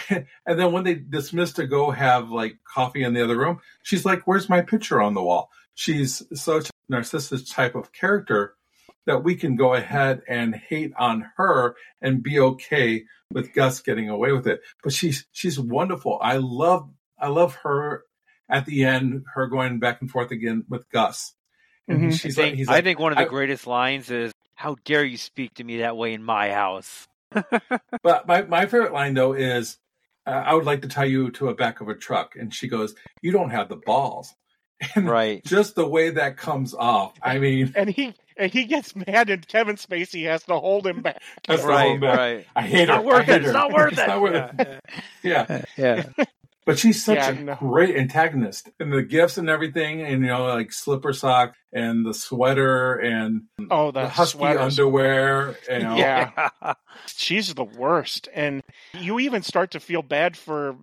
[0.10, 4.04] and then when they dismiss to go have like coffee in the other room, she's
[4.04, 8.54] like, "Where's my picture on the wall?" She's such a narcissistic type of character
[9.06, 14.08] that we can go ahead and hate on her and be okay with Gus getting
[14.08, 14.60] away with it.
[14.82, 16.18] But she's she's wonderful.
[16.22, 16.88] I love
[17.18, 18.04] I love her
[18.48, 21.34] at the end, her going back and forth again with Gus.
[21.88, 22.06] And Mhm.
[22.12, 24.76] I she's like, think, he's I think one of the I- greatest lines is, "How
[24.84, 27.06] dare you speak to me that way in my house?"
[28.02, 29.78] But my, my favorite line though is,
[30.26, 32.68] Uh, I would like to tie you to a back of a truck, and she
[32.68, 34.34] goes, "You don't have the balls."
[34.94, 35.42] And Right.
[35.42, 39.46] just the way that comes off, I mean, and he and he gets mad, and
[39.48, 41.22] Kevin Spacey has to hold him back.
[41.48, 42.18] that's right, whole back.
[42.18, 42.46] right.
[42.54, 42.96] I hate It's her.
[42.96, 43.38] not worth I hate it.
[43.42, 43.52] It's her.
[43.54, 44.06] not worth It's it.
[44.06, 44.84] not worth it.
[45.22, 46.24] Yeah, Yeah, yeah.
[46.66, 47.54] But she's such Yeah, a no.
[47.54, 52.12] great antagonist, and the gifts and everything, and you know, like slipper sock and the
[52.12, 54.78] sweater and Oh, the, the husky sweaters.
[54.78, 55.56] underwear.
[55.70, 56.50] You know, Yeah.
[57.06, 58.62] She's the worst, and
[58.92, 60.76] you even start to feel bad for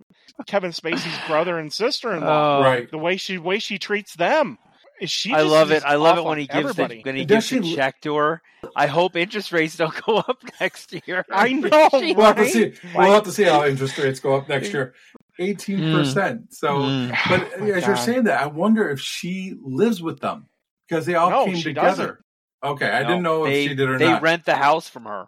[0.46, 2.58] Kevin Spacey's brother and sister-in-law.
[2.58, 2.90] Oh, right.
[2.90, 4.58] the way she way she treats them.
[5.02, 5.84] She I love it.
[5.84, 7.02] I love it when he gives the, everybody.
[7.04, 8.42] when he Does gives the check to her.
[8.76, 11.26] I hope interest rates don't go up next year.
[11.30, 12.72] I know, She- We'll have to see.
[12.94, 14.94] We'll have to see how interest rates go up next year.
[15.38, 16.54] Eighteen percent.
[16.54, 17.08] So, Mm.
[17.28, 20.46] but Oh my as you're saying that, I wonder if she lives with them
[20.88, 21.88] because they all No, came she together.
[21.88, 22.18] doesn't.
[22.64, 24.20] Okay, I No, didn't know they, if she did or they not.
[24.20, 25.26] They rent the house from her.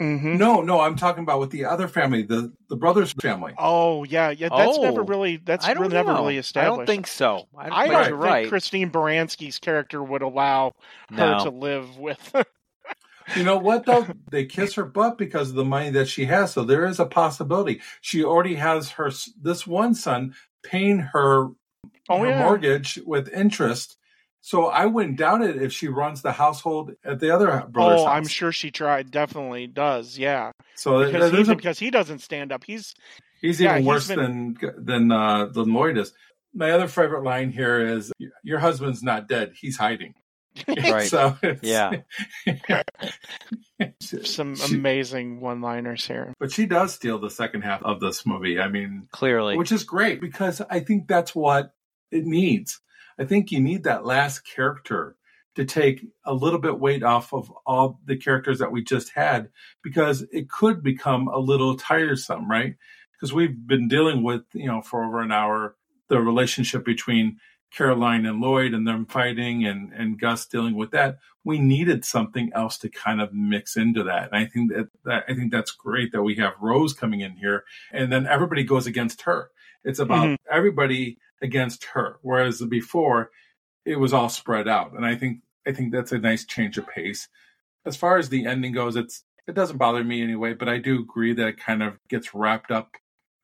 [0.00, 0.38] Mhm.
[0.38, 3.52] no, no, I'm talking about with the other family, the the brothers' family.
[3.58, 4.48] Oh yeah, yeah.
[4.48, 5.38] That's Oh, never really.
[5.38, 6.20] That's I don't really never know.
[6.20, 6.76] really I established.
[6.78, 7.48] don't think so.
[7.58, 8.48] I, I don't you're think right.
[8.48, 10.76] Christine Baranski's character would allow
[11.10, 11.38] no.
[11.38, 12.32] her to live with.
[13.36, 14.06] You know what though?
[14.30, 16.52] they kiss her butt because of the money that she has.
[16.52, 19.10] So there is a possibility she already has her
[19.40, 21.48] this one son paying her,
[22.08, 22.42] Oh, her yeah.
[22.42, 23.96] mortgage with interest.
[24.40, 28.06] So I wouldn't doubt it if she runs the household at the other brother's oh,
[28.06, 28.16] house.
[28.16, 29.10] I'm sure she tried.
[29.10, 30.16] Definitely does.
[30.16, 32.64] Yeah, So because, he, a- because he doesn't stand up.
[32.64, 32.94] He's
[33.42, 36.12] he's yeah, even he's worse been- than than uh, than Lloyd is.
[36.54, 38.10] My other favorite line here is,
[38.42, 40.14] "Your husband's not dead; he's hiding."
[40.68, 41.08] Right.
[41.08, 42.02] so it's- Yeah.
[44.00, 46.34] some She- amazing one-liners here.
[46.38, 48.58] but she does steal the second half of this movie.
[48.58, 49.56] I mean, Clearly.
[49.56, 51.72] which is great because I think that's what
[52.10, 52.80] it needs.
[53.18, 55.16] I think you need that last character
[55.56, 59.48] to take a little bit weight off of all the characters that we just had
[59.82, 62.76] because it could become a little tiresome, right?
[63.12, 65.74] Because we've been dealing with, you know, for over an hour
[66.08, 67.38] the relationship between
[67.70, 71.18] Caroline and Lloyd and them fighting and, and Gus dealing with that.
[71.44, 74.30] We needed something else to kind of mix into that.
[74.32, 77.36] And I think that, that I think that's great that we have Rose coming in
[77.36, 79.50] here and then everybody goes against her.
[79.84, 80.36] It's about Mhm.
[80.50, 82.18] everybody against her.
[82.22, 83.30] Whereas before
[83.84, 86.88] it was all spread out, and I think I think that's a nice change of
[86.88, 87.28] pace.
[87.86, 91.00] As far as the ending goes, it's it doesn't bother me anyway, but I do
[91.00, 92.96] agree that it kind of gets wrapped up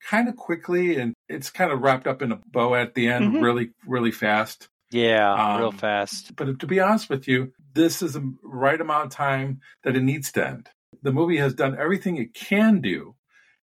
[0.03, 3.33] kind of quickly, and it's kind of wrapped up in a bow at the end,
[3.35, 3.43] Mhm.
[3.43, 4.69] really really fast.
[4.91, 6.37] Yeah, real Um, fast.
[6.37, 10.03] But to be honest with you, this is the right amount of time that it
[10.03, 10.69] needs to end.
[11.03, 13.17] The movie has done everything it can do,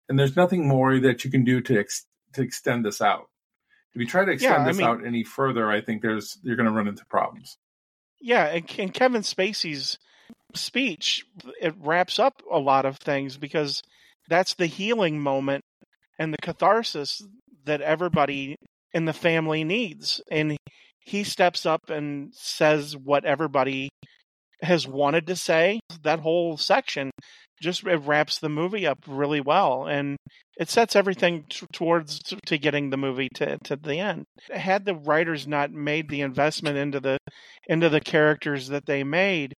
[0.09, 3.29] and there's nothing more that you can do to ex- to extend this out.
[3.93, 6.55] If you try to extend Yeah, this mean- out any further, I think there's you're
[6.55, 7.57] going to run into problems.
[8.21, 9.97] Yeah, and, and Kevin Spacey's
[10.53, 11.25] speech
[11.61, 13.81] it wraps up a lot of things because
[14.27, 15.63] that's the healing moment
[16.19, 17.21] and the catharsis
[17.66, 18.55] that everybody
[18.93, 20.22] in the family needs.
[20.30, 20.57] And
[20.99, 23.89] he steps up and says what everybody
[24.62, 25.80] has wanted to say.
[26.03, 27.12] That whole section
[27.62, 30.18] just wraps the movie up really well and
[30.57, 34.26] it sets everything t- towards to getting the movie to, to the end.
[34.51, 37.18] Had the writers not made the investment into the
[37.68, 39.53] into the characters that they made,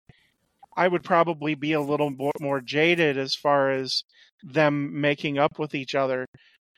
[0.76, 4.02] I would probably be a little bo- more jaded as far as
[4.42, 6.26] them making up with each other.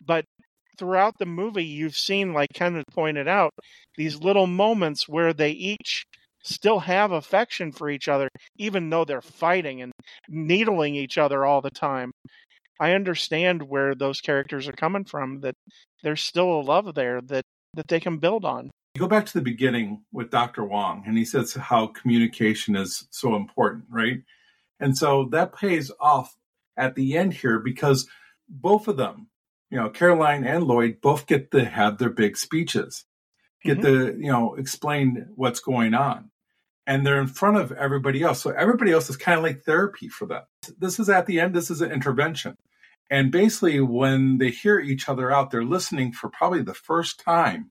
[0.05, 0.25] But
[0.79, 3.53] throughout the movie, you've seen, like Kenneth pointed out,
[3.97, 6.05] these little moments where they each
[6.43, 9.93] still have affection for each other, even though they're fighting and
[10.29, 12.13] needling each other all the time.
[12.79, 15.55] I understand where those characters are coming from, that
[16.03, 18.71] there's still a love there that, that they can build on.
[18.95, 20.65] You go back to the beginning with Dr.
[20.65, 24.23] Wong, and he says how communication is so important, right?
[24.81, 26.37] And so that pays off
[26.77, 28.07] at the end here because
[28.49, 29.29] both of them,
[29.71, 33.05] you know, Caroline and Lloyd, both get to have their big speeches,
[33.65, 33.83] get Mhm.
[33.83, 36.31] to, you know, explain what's going on.
[36.87, 38.41] And they're in front of everybody else.
[38.41, 40.43] So everybody else is kind of like therapy for them.
[40.79, 42.57] This is at the end, this is an intervention.
[43.11, 47.71] And basically, when they hear each other out, they're listening for probably the first time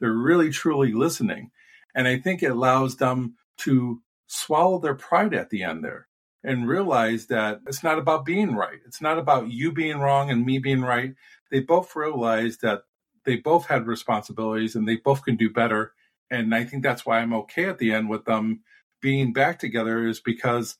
[0.00, 1.50] they're really truly listening.
[1.94, 6.07] And I think it allows them to swallow their pride at the end there
[6.44, 8.78] and realize that it's not about being right.
[8.86, 11.14] It's not about you being wrong and me being right.
[11.50, 12.82] They both realize that
[13.24, 15.92] they both had responsibilities and they both can do better.
[16.30, 18.60] And I think that's why I'm okay at the end with them
[19.00, 20.76] being back together is because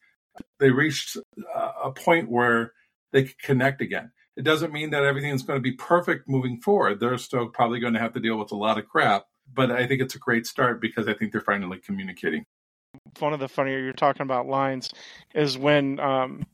[0.61, 2.73] they reached a a point where
[3.13, 4.13] they could connect again.
[4.37, 7.01] It doesn't mean that everything's going to be perfect moving forward.
[7.01, 9.87] They're still probably going to have to deal with a lot of crap, but I
[9.87, 12.45] think it's a great start because I think they're finally communicating.
[13.19, 14.91] One of the funnier you're talking about lines
[15.35, 16.47] is when um,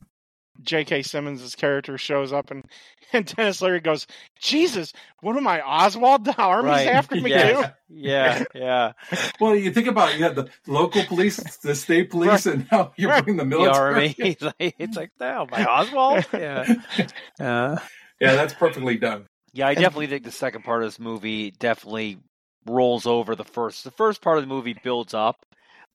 [0.61, 1.03] J.K.
[1.03, 2.63] Simmons' character shows up and,
[3.13, 4.07] and Denis Leary goes,
[4.39, 6.25] Jesus, what am I, Oswald?
[6.25, 6.87] The army's Right.
[6.87, 7.53] after me Yeah.
[7.53, 7.63] too?
[7.87, 8.91] Yeah, yeah.
[9.39, 12.93] Well, you think about it, you had the local police, the state police, and now
[12.97, 13.23] you're Right.
[13.23, 13.93] bringing the The military.
[13.93, 14.15] army.
[14.17, 16.25] It's like, it's like no, my Oswald.
[16.33, 16.65] Yeah.
[17.39, 17.77] Uh,
[18.19, 19.27] Yeah, that's perfectly done.
[19.53, 22.17] yeah, I definitely think the second part of this movie definitely
[22.65, 23.83] rolls over the first.
[23.83, 25.45] The first part of the movie builds up,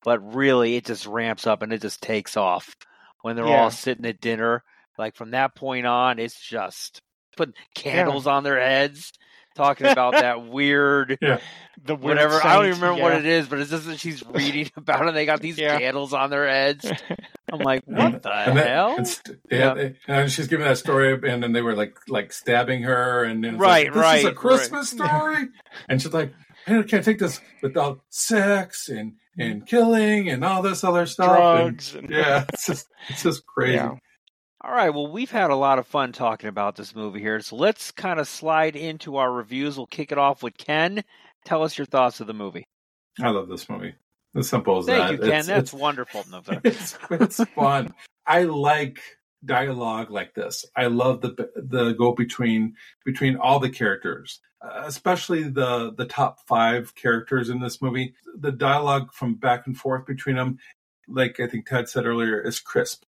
[0.05, 2.75] but really it just ramps up and it just takes off
[3.23, 3.63] when they're Yeah.
[3.65, 4.63] all sitting at dinner.
[4.99, 7.01] Like from that point on, it's just
[7.37, 9.13] putting candles on their heads,
[9.55, 12.41] talking about that weird The weird whatever.
[12.45, 15.09] I don't even remember what it is, but it's just that she's reading about it.
[15.09, 15.79] and They got these Yeah.
[15.79, 16.91] candles on their heads.
[17.53, 18.97] I'm like, what the And, that- hell?
[18.99, 23.25] and, yeah, and she's giving that story, and then they were like like stabbing her,
[23.25, 25.49] and Right, like, this is a right, Christmas story,
[25.89, 26.33] and she's like,
[26.69, 29.51] I can't take this without sex and Mm-hmm.
[29.51, 31.37] and killing and all this other stuff.
[31.37, 31.95] Drugs.
[31.95, 33.75] And, yeah, it's just it's just crazy.
[33.75, 33.95] Yeah.
[34.63, 37.57] All right, well, we've had a lot of fun talking about this movie here, so
[37.57, 39.79] let's kind of slide into our reviews.
[39.79, 41.03] We'll kick it off with Ken.
[41.47, 42.67] Tell us your thoughts of the movie.
[43.19, 43.95] I love this movie.
[44.37, 45.09] As simple as Thank that.
[45.09, 45.39] Thank you, Ken.
[45.41, 46.25] It's- That's it's- wonderful.
[46.31, 47.95] No, it's it's fun.
[48.27, 49.01] I like
[49.45, 50.65] dialogue like this.
[50.77, 56.41] I love the the go between between all the characters, uh, especially the the top
[56.47, 58.15] five characters in this movie.
[58.39, 60.59] The dialogue from back and forth between them,
[61.09, 63.05] like I think Ted said earlier, is crisp.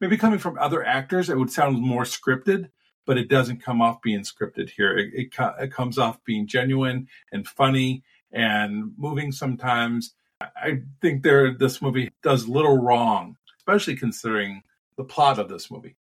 [0.00, 2.70] Maybe coming from other actors, it would sound more scripted,
[3.06, 4.96] but it doesn't come off being scripted here.
[4.96, 10.14] It, it, it comes off being genuine and funny and moving sometimes.
[10.40, 14.62] I think there this movie does little wrong, especially considering
[14.96, 15.96] the plot of this movie.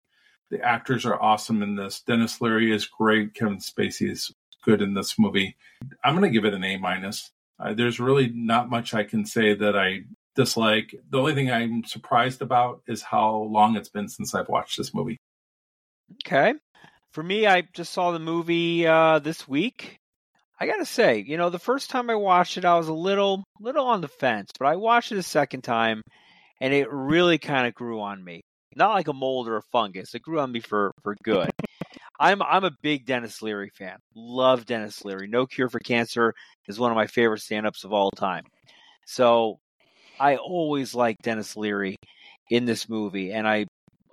[0.51, 2.01] The actors are awesome in this.
[2.01, 3.34] Denis Leary is great.
[3.34, 4.32] Kevin Spacey is
[4.64, 5.57] good in this movie.
[6.05, 7.30] I'm going to give it an A minus.
[7.59, 10.01] Uh, there's really not much I can say that I
[10.34, 10.95] dislike.
[11.11, 14.95] The only thing I'm surprised about is how long it's been since I've watched this
[14.95, 15.18] movie.
[16.26, 16.55] Okay.
[17.12, 19.99] For me, I just saw the movie uh, this week.
[20.59, 23.45] I gotta say, you know, the first time I watched it, I was a little,
[23.61, 26.03] little on the fence, but I watched it a second time,
[26.61, 28.43] and it really kind of grew on me.
[28.77, 30.14] Not like a mold or a fungus.
[30.14, 31.51] It grew on me for for good.
[32.18, 33.97] I'm I'm a big Denis Leary fan.
[34.14, 35.27] Love Denis Leary.
[35.27, 36.35] No Cure for Cancer
[36.68, 38.45] is one of my favorite stand-ups of all time.
[39.07, 39.59] So
[40.18, 41.97] I always like Denis Leary
[42.51, 43.66] in this movie, and I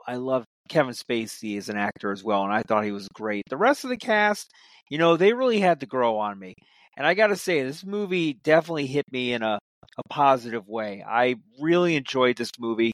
[0.08, 3.44] I love Kevin Spacey as an actor as well, and I thought he was great.
[3.50, 4.52] The rest of the cast,
[4.90, 6.56] you know, they really had to grow on me.
[6.96, 9.60] And I got to say, this movie definitely hit me in a,
[9.98, 11.04] a positive way.
[11.08, 12.94] I really enjoyed this movie.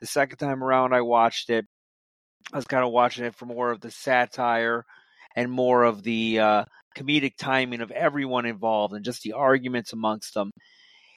[0.00, 1.64] The second time around I watched it,
[2.52, 4.84] I was kind of watching it for more of the satire
[5.34, 6.64] and more of the uh,
[6.96, 10.50] comedic timing of everyone involved and just the arguments amongst them.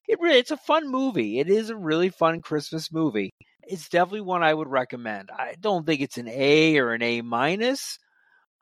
[0.08, 1.40] It really, it's a fun movie.
[1.40, 3.30] It is a really fun Christmas movie.
[3.68, 5.30] It's definitely one I would recommend.
[5.32, 8.00] I don't think it's an A or an A minus,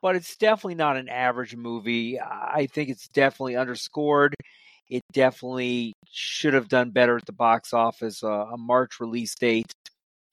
[0.02, 2.20] but it's definitely not an average movie.
[2.20, 4.36] I think it's definitely underscored.
[4.90, 8.24] It definitely should have done better at the box office.
[8.24, 9.72] Uh, a March release date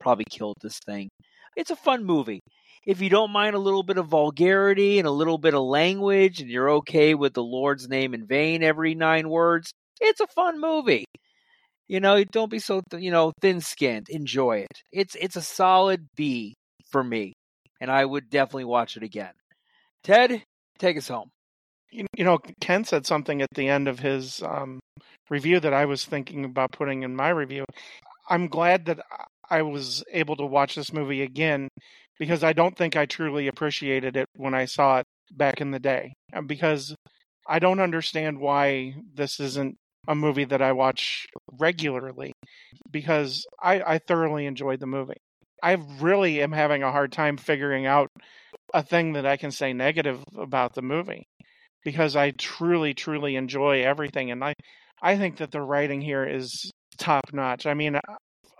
[0.04, 1.08] probably killed this thing.
[1.56, 2.40] It's a fun movie.
[2.86, 6.40] If you don't mind a little bit of vulgarity and a little bit of language,
[6.40, 10.60] and you're okay with the Lord's name in vain every nine words, it's a fun
[10.60, 11.06] movie.
[11.88, 14.08] You know, don't be so you know thin-skinned.
[14.10, 14.82] Enjoy it.
[14.92, 16.54] It's it's a solid B
[16.90, 17.32] for me,
[17.80, 19.32] and I would definitely watch it again.
[20.02, 20.42] Ted,
[20.78, 21.30] take us home.
[21.90, 24.80] You, you know, Ken said something at the end of his um,
[25.30, 27.64] review that I was thinking about putting in my review.
[28.28, 29.00] I'm glad that
[29.50, 31.68] I was able to watch this movie again
[32.18, 35.78] because I don't think I truly appreciated it when I saw it back in the
[35.78, 36.14] day.
[36.32, 36.94] uh, Because
[37.46, 39.76] I don't understand why this isn't
[40.08, 42.32] a movie that I watch regularly
[42.90, 45.16] because I, I thoroughly enjoyed the movie.
[45.62, 48.10] I really am having a hard time figuring out
[48.74, 51.26] a thing that I can say negative about the movie
[51.84, 54.30] because I truly, truly enjoy everything.
[54.30, 54.54] And I,
[55.02, 57.66] I think that the writing here is top notch.
[57.66, 57.98] I mean,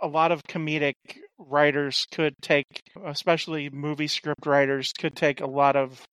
[0.05, 0.95] a lot of comedic
[1.39, 2.67] writers could take,
[3.07, 6.05] especially movie script writers, could take a lot of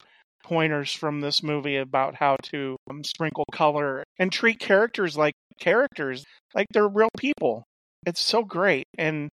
[0.44, 6.24] pointers from this movie about how to um, sprinkle color and treat characters like characters,
[6.56, 7.64] like they're real people.
[8.06, 8.86] It's so great.
[8.98, 9.30] And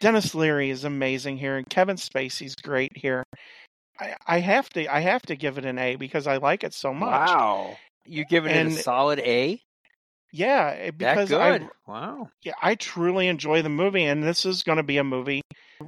[0.00, 3.24] Denis Leary is amazing here, and Kevin Spacey's great here.
[3.98, 6.74] I, I have to, I have to give it an A because I like it
[6.74, 7.28] so much.
[7.30, 9.60] Wow, you giving it And- a solid A?
[10.34, 11.40] Yeah, it- That because good?
[11.40, 12.30] I, wow.
[12.42, 15.42] yeah, I truly enjoy the movie, and this is going to be a movie.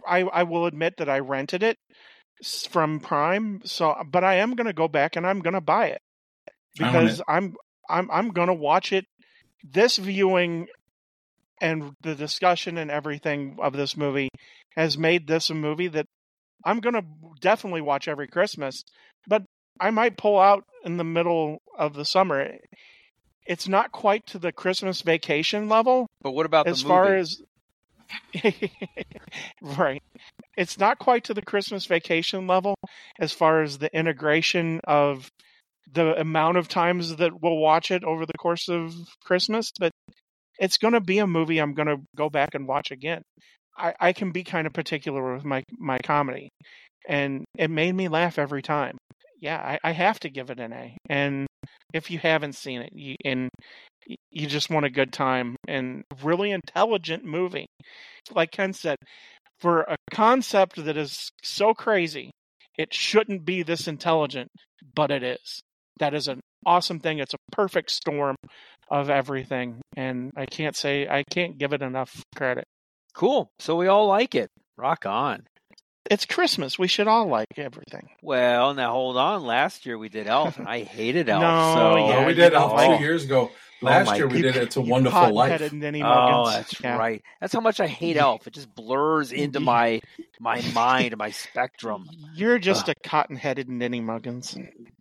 [0.06, 1.76] I, I will admit that I rented it
[2.70, 5.60] from Prime, so uh, but I am going to go back and I'm going to
[5.60, 6.00] buy it
[6.78, 7.56] because I'm
[7.88, 9.06] I'm I'm going to watch it.
[9.64, 10.68] This viewing
[11.60, 14.28] and the discussion and everything of this movie
[14.76, 16.06] has made this a movie that
[16.64, 17.04] I'm going to
[17.40, 18.82] definitely watch every Christmas,
[19.26, 19.42] but
[19.80, 22.40] I might pull out in the middle of the summer.
[22.40, 22.58] Eh,
[23.46, 27.40] It's not quite to the Christmas vacation level, But what about as far as
[29.62, 30.02] right.
[30.56, 32.76] It's not quite to the christmas vacation level
[33.18, 35.28] as far as the integration of
[35.92, 39.92] the amount of times that we'll watch it over the course of christmas but
[40.58, 43.22] it's going to be a movie i'm going to go back and watch again.
[43.78, 46.48] I, I can be kind of particular with my my comedy
[47.08, 48.96] and it made me laugh every time.
[49.40, 51.45] Yeah i, I have to give it an a and
[51.92, 53.48] if you haven't seen it you, and
[54.30, 57.66] you just want a good time and really intelligent movie
[58.32, 58.96] like ken said
[59.58, 62.30] for a concept that is so crazy
[62.78, 64.48] it shouldn't be this intelligent
[64.94, 65.60] but it is
[65.98, 68.36] that is an awesome thing it's a perfect storm
[68.90, 72.64] of everything and i can't say i can't give it enough credit
[73.16, 73.50] Cool.
[73.58, 74.50] So we all like it.
[74.76, 75.46] Rock on.
[76.10, 79.44] It's christmas we should all like everything Well, now hold on.
[79.44, 81.42] Last year we did Elf, and I hated Elf.
[81.42, 83.00] No, so yeah, oh, we did Elf like two it.
[83.00, 83.50] years ago.
[83.52, 85.60] Oh Last my year we You- did It's a Wonderful Life.
[85.60, 86.52] Oh, Muggins.
[86.54, 86.96] that's Yeah.
[86.96, 87.22] right.
[87.40, 88.46] That's how much I hate Elf.
[88.46, 90.00] It just blurs into my
[90.40, 92.08] my mind, my spectrum.
[92.34, 94.56] You're just a cotton-headed Ninny Muggins.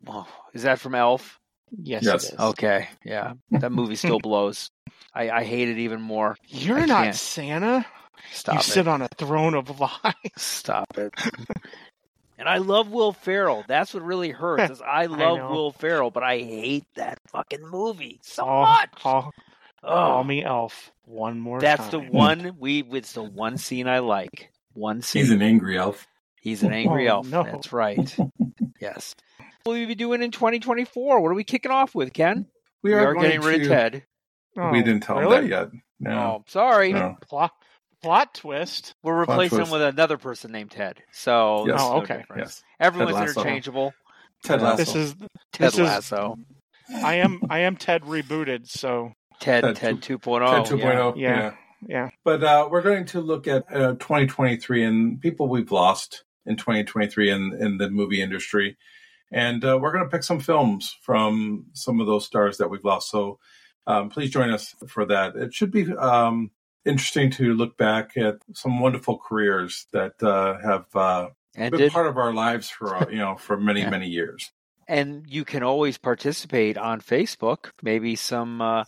[0.08, 1.40] Oh, is that from Elf?
[1.82, 2.26] Yes, Yes.
[2.26, 2.40] it is.
[2.40, 3.34] Okay, yeah.
[3.52, 4.70] That movie still blows.
[5.14, 6.36] I, I hate it even more.
[6.48, 7.16] You're I not can't.
[7.16, 7.86] Santa.
[8.32, 8.64] Stop you it.
[8.64, 10.14] sit on a throne of lies.
[10.38, 11.14] Stop it.
[12.38, 13.64] and I love Will Ferrell.
[13.68, 14.72] That's what really hurts.
[14.72, 15.50] Is I love know.
[15.52, 18.92] Will Ferrell, but I hate that fucking movie so Call- much.
[18.96, 19.32] Call,
[19.84, 22.82] Oh, call me Elf one more that's the one we.
[22.94, 24.50] It's the one scene I like.
[24.74, 25.22] One scene.
[25.22, 26.08] He's an angry elf.
[26.42, 27.28] He's an angry Oh, elf.
[27.28, 27.44] no.
[27.44, 28.18] That's right.
[28.82, 29.16] yes.
[29.64, 31.22] What will we be doing in 2024?
[31.22, 32.48] What are we kicking off with, Ken?
[32.82, 34.04] We We are, are going getting rid to- of Ted.
[34.58, 35.38] Oh, We didn't tell really?
[35.38, 35.70] him that yet.
[36.00, 36.12] No.
[36.12, 36.92] Oh, sorry.
[36.94, 37.18] No.
[37.22, 37.52] Plot,
[38.06, 38.94] plot twist.
[39.02, 41.02] We're replacing him with another person named Ted.
[41.12, 41.80] So Yes.
[41.82, 42.18] Oh, okay.
[42.18, 42.40] difference.
[42.40, 42.64] Yes.
[42.80, 43.94] Everyone's Ted interchangeable.
[44.44, 44.78] Ted Lasso.
[44.78, 45.16] This is
[45.52, 46.38] Ted This is- Lasso.
[47.04, 48.68] I am I am Ted rebooted.
[48.68, 50.68] So Ted Ted Ted, two- 2.0.
[50.68, 51.14] Ted 2.0.
[51.18, 51.30] yeah.
[51.30, 51.54] yeah.
[51.88, 52.10] yeah.
[52.24, 57.32] But uh, we're going to look at uh, 2023 and people we've lost in 2023
[57.32, 58.78] in, in the movie industry.
[59.32, 62.86] And uh, we're going to pick some films from some of those stars that we've
[62.86, 63.10] lost.
[63.10, 63.40] So
[63.88, 65.36] um, please join us for that.
[65.36, 66.52] It should be um,
[66.86, 72.18] interesting to look back at some wonderful careers that uh, have uh, been part of
[72.18, 73.90] our lives for uh, you know for many Yeah.
[73.90, 74.52] many years.
[74.88, 77.72] And you can always participate on Facebook.
[77.82, 78.84] Maybe some uh,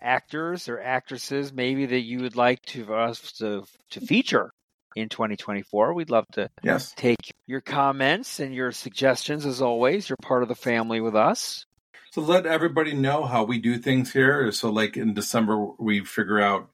[0.00, 4.50] actors or actresses, maybe that you would like to us to to feature
[4.96, 5.92] in 2024.
[5.94, 6.94] We'd love to Yes.
[6.96, 9.44] take your comments and your suggestions.
[9.44, 11.66] As always, you're part of the family with us.
[12.12, 14.52] So let everybody know how we do things here.
[14.52, 16.70] So like in December, we figure out,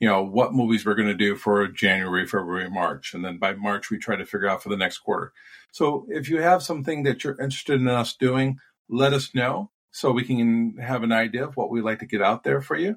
[0.00, 3.12] you know, what movies we're going to do for January, February, March.
[3.12, 5.32] And then by March, we try to figure out for the next quarter.
[5.72, 10.10] So if you have something that you're interested in us doing, let us know so
[10.10, 12.96] we can have an idea of what we'd like to get out there for you.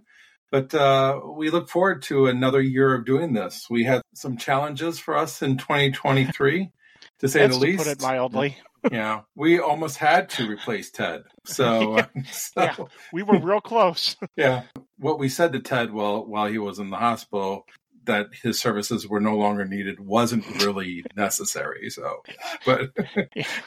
[0.50, 3.68] But uh, we look forward to another year of doing this.
[3.70, 6.72] We had some challenges for us in 2023,
[7.20, 8.58] to say That's the to least put it mildly.
[8.92, 11.24] Yeah, we almost had to replace Ted.
[11.46, 12.00] So,
[12.32, 12.76] so Yeah.
[13.12, 14.16] We were real close.
[14.38, 14.64] yeah.
[14.98, 17.66] What we said to Ted while while he was in the hospital
[18.06, 21.90] that his services were no longer needed wasn't really necessary.
[21.90, 22.22] So,
[22.66, 22.92] but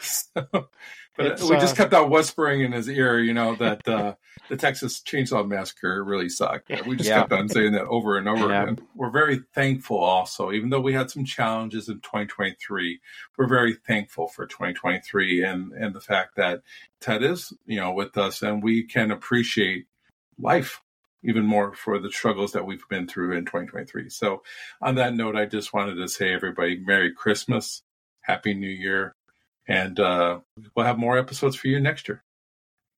[0.01, 0.69] so,
[1.17, 4.15] but we just uh, kept on whispering in his ear, you know, that uh,
[4.49, 6.71] the Texas Chainsaw Massacre really sucked.
[6.85, 7.21] We just Yeah.
[7.21, 8.63] kept on saying that over and over Yeah.
[8.63, 8.79] again.
[8.95, 13.01] We're very thankful also, even though we had some challenges in 2023,
[13.39, 16.63] we're very thankful for 2023 and, and the fact that
[17.01, 19.87] Ted is, you know, with us and we can appreciate
[20.39, 20.83] life
[21.23, 24.11] even more for the struggles that we've been through in 2023.
[24.11, 24.43] So
[24.81, 27.83] on that note, I just wanted to say everybody Merry Christmas,
[28.21, 29.16] Happy New Year,
[29.69, 30.41] and uh,
[30.75, 32.23] we'll have more episodes for you next year.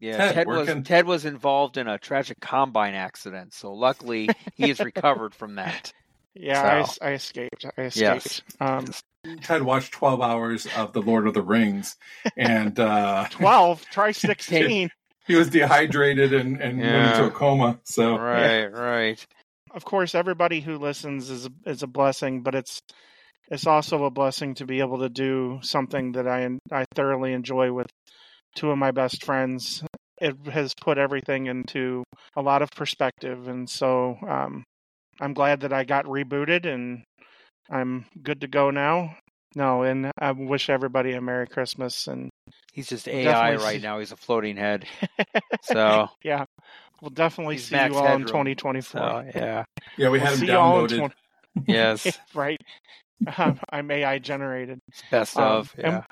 [0.01, 4.29] Yeah, Ted, Ted, was can- Ted was involved in a tragic combine accident, so luckily
[4.55, 5.93] he has recovered from that.
[6.41, 6.99] Yeah, I, So.
[7.05, 7.65] I escaped.
[7.77, 7.97] I escaped.
[8.01, 8.43] Yes.
[8.61, 8.85] Um,
[9.43, 11.97] Ted watched 12 hours of The Lord of the Rings,
[12.37, 14.89] and uh, 12, try 16.
[15.27, 17.81] he was dehydrated and, and went into a coma.
[17.83, 19.27] So Right, right.
[19.73, 22.83] of course, everybody who listens is is a blessing, but it's
[23.51, 27.73] it's also a blessing to be able to do something that I I thoroughly enjoy
[27.73, 27.87] with
[28.55, 29.83] two of my best friends.
[30.21, 32.03] It has put everything into
[32.37, 34.65] a lot of perspective, and so um,
[35.21, 37.03] I'm glad that I got rebooted and
[37.71, 39.17] I'm good to go now.
[39.55, 42.31] No, and I wish everybody a Merry Christmas and
[42.73, 43.99] He's just We'll AI definitely right see- now.
[43.99, 44.87] He's a floating head.
[45.63, 46.45] So, yeah,
[47.01, 49.01] we'll definitely He's see Max you all in 2024.
[49.01, 49.65] so yeah.
[49.97, 50.99] yeah, we We'll had him see you all in downloaded.
[50.99, 51.15] 20
[51.67, 52.19] Yes.
[52.35, 52.61] right.
[53.37, 54.81] Um, I'm AI generated.
[55.11, 55.75] Best Um, of.
[55.79, 56.03] and- Yeah.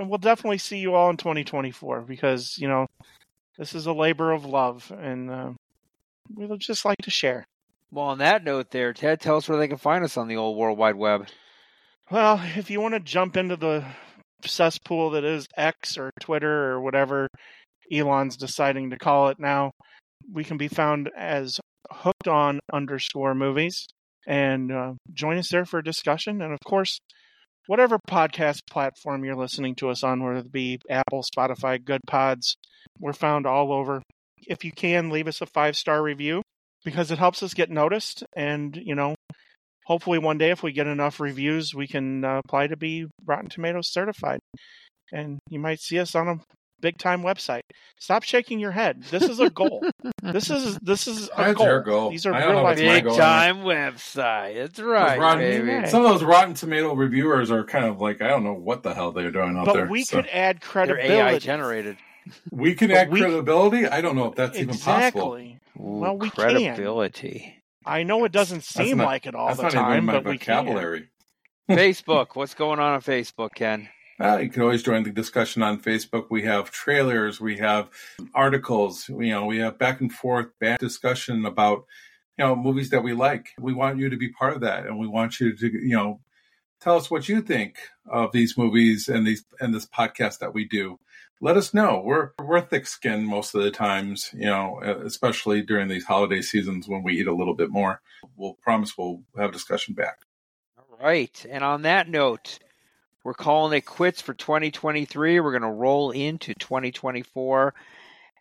[0.00, 2.88] And we'll definitely see you all in 2024 because, you know,
[3.56, 5.50] this is a labor of love and uh,
[6.34, 7.46] we would just like to share.
[7.92, 10.34] Well, on that note, there, Ted, tell us where they can find us on the
[10.36, 11.28] old World Wide Web.
[12.10, 13.84] Well, if you want to jump into the
[14.44, 17.28] cesspool that is X or Twitter or whatever
[17.92, 19.70] Elon's deciding to call it now,
[20.32, 23.86] we can be found as hooked on underscore movies
[24.26, 26.40] and uh, join us there for a discussion.
[26.42, 26.98] And of course,
[27.66, 32.54] whatever podcast platform you're listening to us on, whether it be Apple, Spotify, Goodpods,
[32.98, 34.02] we're found all over.
[34.46, 36.42] If you can, leave us a five star review
[36.84, 38.24] because it helps us get noticed.
[38.36, 39.14] And, you know,
[39.86, 43.48] hopefully one day if we get enough reviews, we can uh, apply to be Rotten
[43.48, 44.40] Tomatoes certified.
[45.12, 46.36] And you might see us on a
[46.84, 47.62] big time website.
[47.98, 49.02] Stop shaking your head.
[49.10, 49.82] This is a goal.
[50.22, 51.66] this is this is a That's goal.
[51.66, 52.10] our goal.
[52.10, 54.54] These are real life Big time website.
[54.56, 55.88] That's right, Rotten- baby.
[55.88, 58.92] Some of those Rotten Tomato reviewers are kind of like I don't know what the
[58.92, 59.86] hell they're doing out But there.
[59.86, 61.14] we So, could add They're credibility.
[61.14, 61.96] AI generated.
[62.52, 63.86] we can but add we- credibility.
[63.86, 65.36] I don't know if that's even possible.
[65.36, 66.36] Ooh, Well, we can.
[66.76, 67.62] credibility.
[67.86, 70.24] I know it doesn't seem not- like it all the not even time, my but
[70.26, 70.64] we can.
[70.66, 71.08] vocabulary.
[71.70, 72.28] Facebook.
[72.34, 73.88] What's going on on Facebook, Ken?
[74.20, 76.26] Uh, you can always join the discussion on Facebook.
[76.30, 77.88] We have trailers, we have
[78.34, 81.84] articles, you know, we have back and forth back discussion about,
[82.38, 83.48] you know, movies that we like.
[83.58, 86.20] We want you to be part of that, and we want you to, you know,
[86.80, 90.64] tell us what you think of these movies and these and this podcast that we
[90.64, 91.00] do.
[91.40, 92.00] Let us know.
[92.04, 96.86] We're we're thick skinned most of the times, you know, especially during these holiday seasons
[96.86, 98.00] when we eat a little bit more.
[98.36, 100.18] We'll promise we'll have discussion back.
[100.78, 101.44] All right.
[101.50, 102.60] And on that note,
[103.24, 105.40] we're calling it quits for 2023.
[105.40, 107.74] We're going to roll into 2024.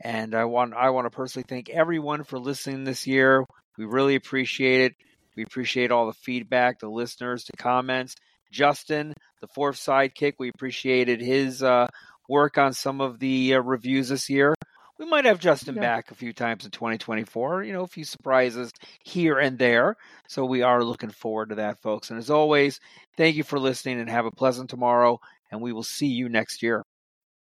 [0.01, 3.45] And I want I want to personally thank everyone for listening this year.
[3.77, 4.95] We really appreciate it.
[5.37, 8.15] We appreciate all the feedback, the listeners, the comments.
[8.51, 11.87] Justin, the fourth sidekick, we appreciated his uh,
[12.29, 14.53] work on some of the uh, reviews this year.
[15.03, 15.81] We might have Justin Yeah.
[15.81, 17.63] back a few times in 2024.
[17.63, 18.71] You know, a few surprises
[19.03, 19.97] here and there.
[20.29, 22.09] So we are looking forward to that, folks.
[22.09, 22.79] And as always,
[23.17, 25.19] thank you for listening and have a pleasant tomorrow.
[25.51, 26.83] And we will see you next year.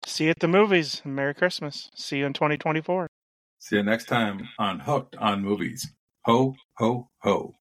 [0.05, 1.01] See you at the movies.
[1.07, 1.88] Merry Christmas.
[1.94, 3.07] See you in 2024.
[3.61, 5.90] See you next time on Hooked on Movies.
[6.26, 7.55] Ho, ho, ho.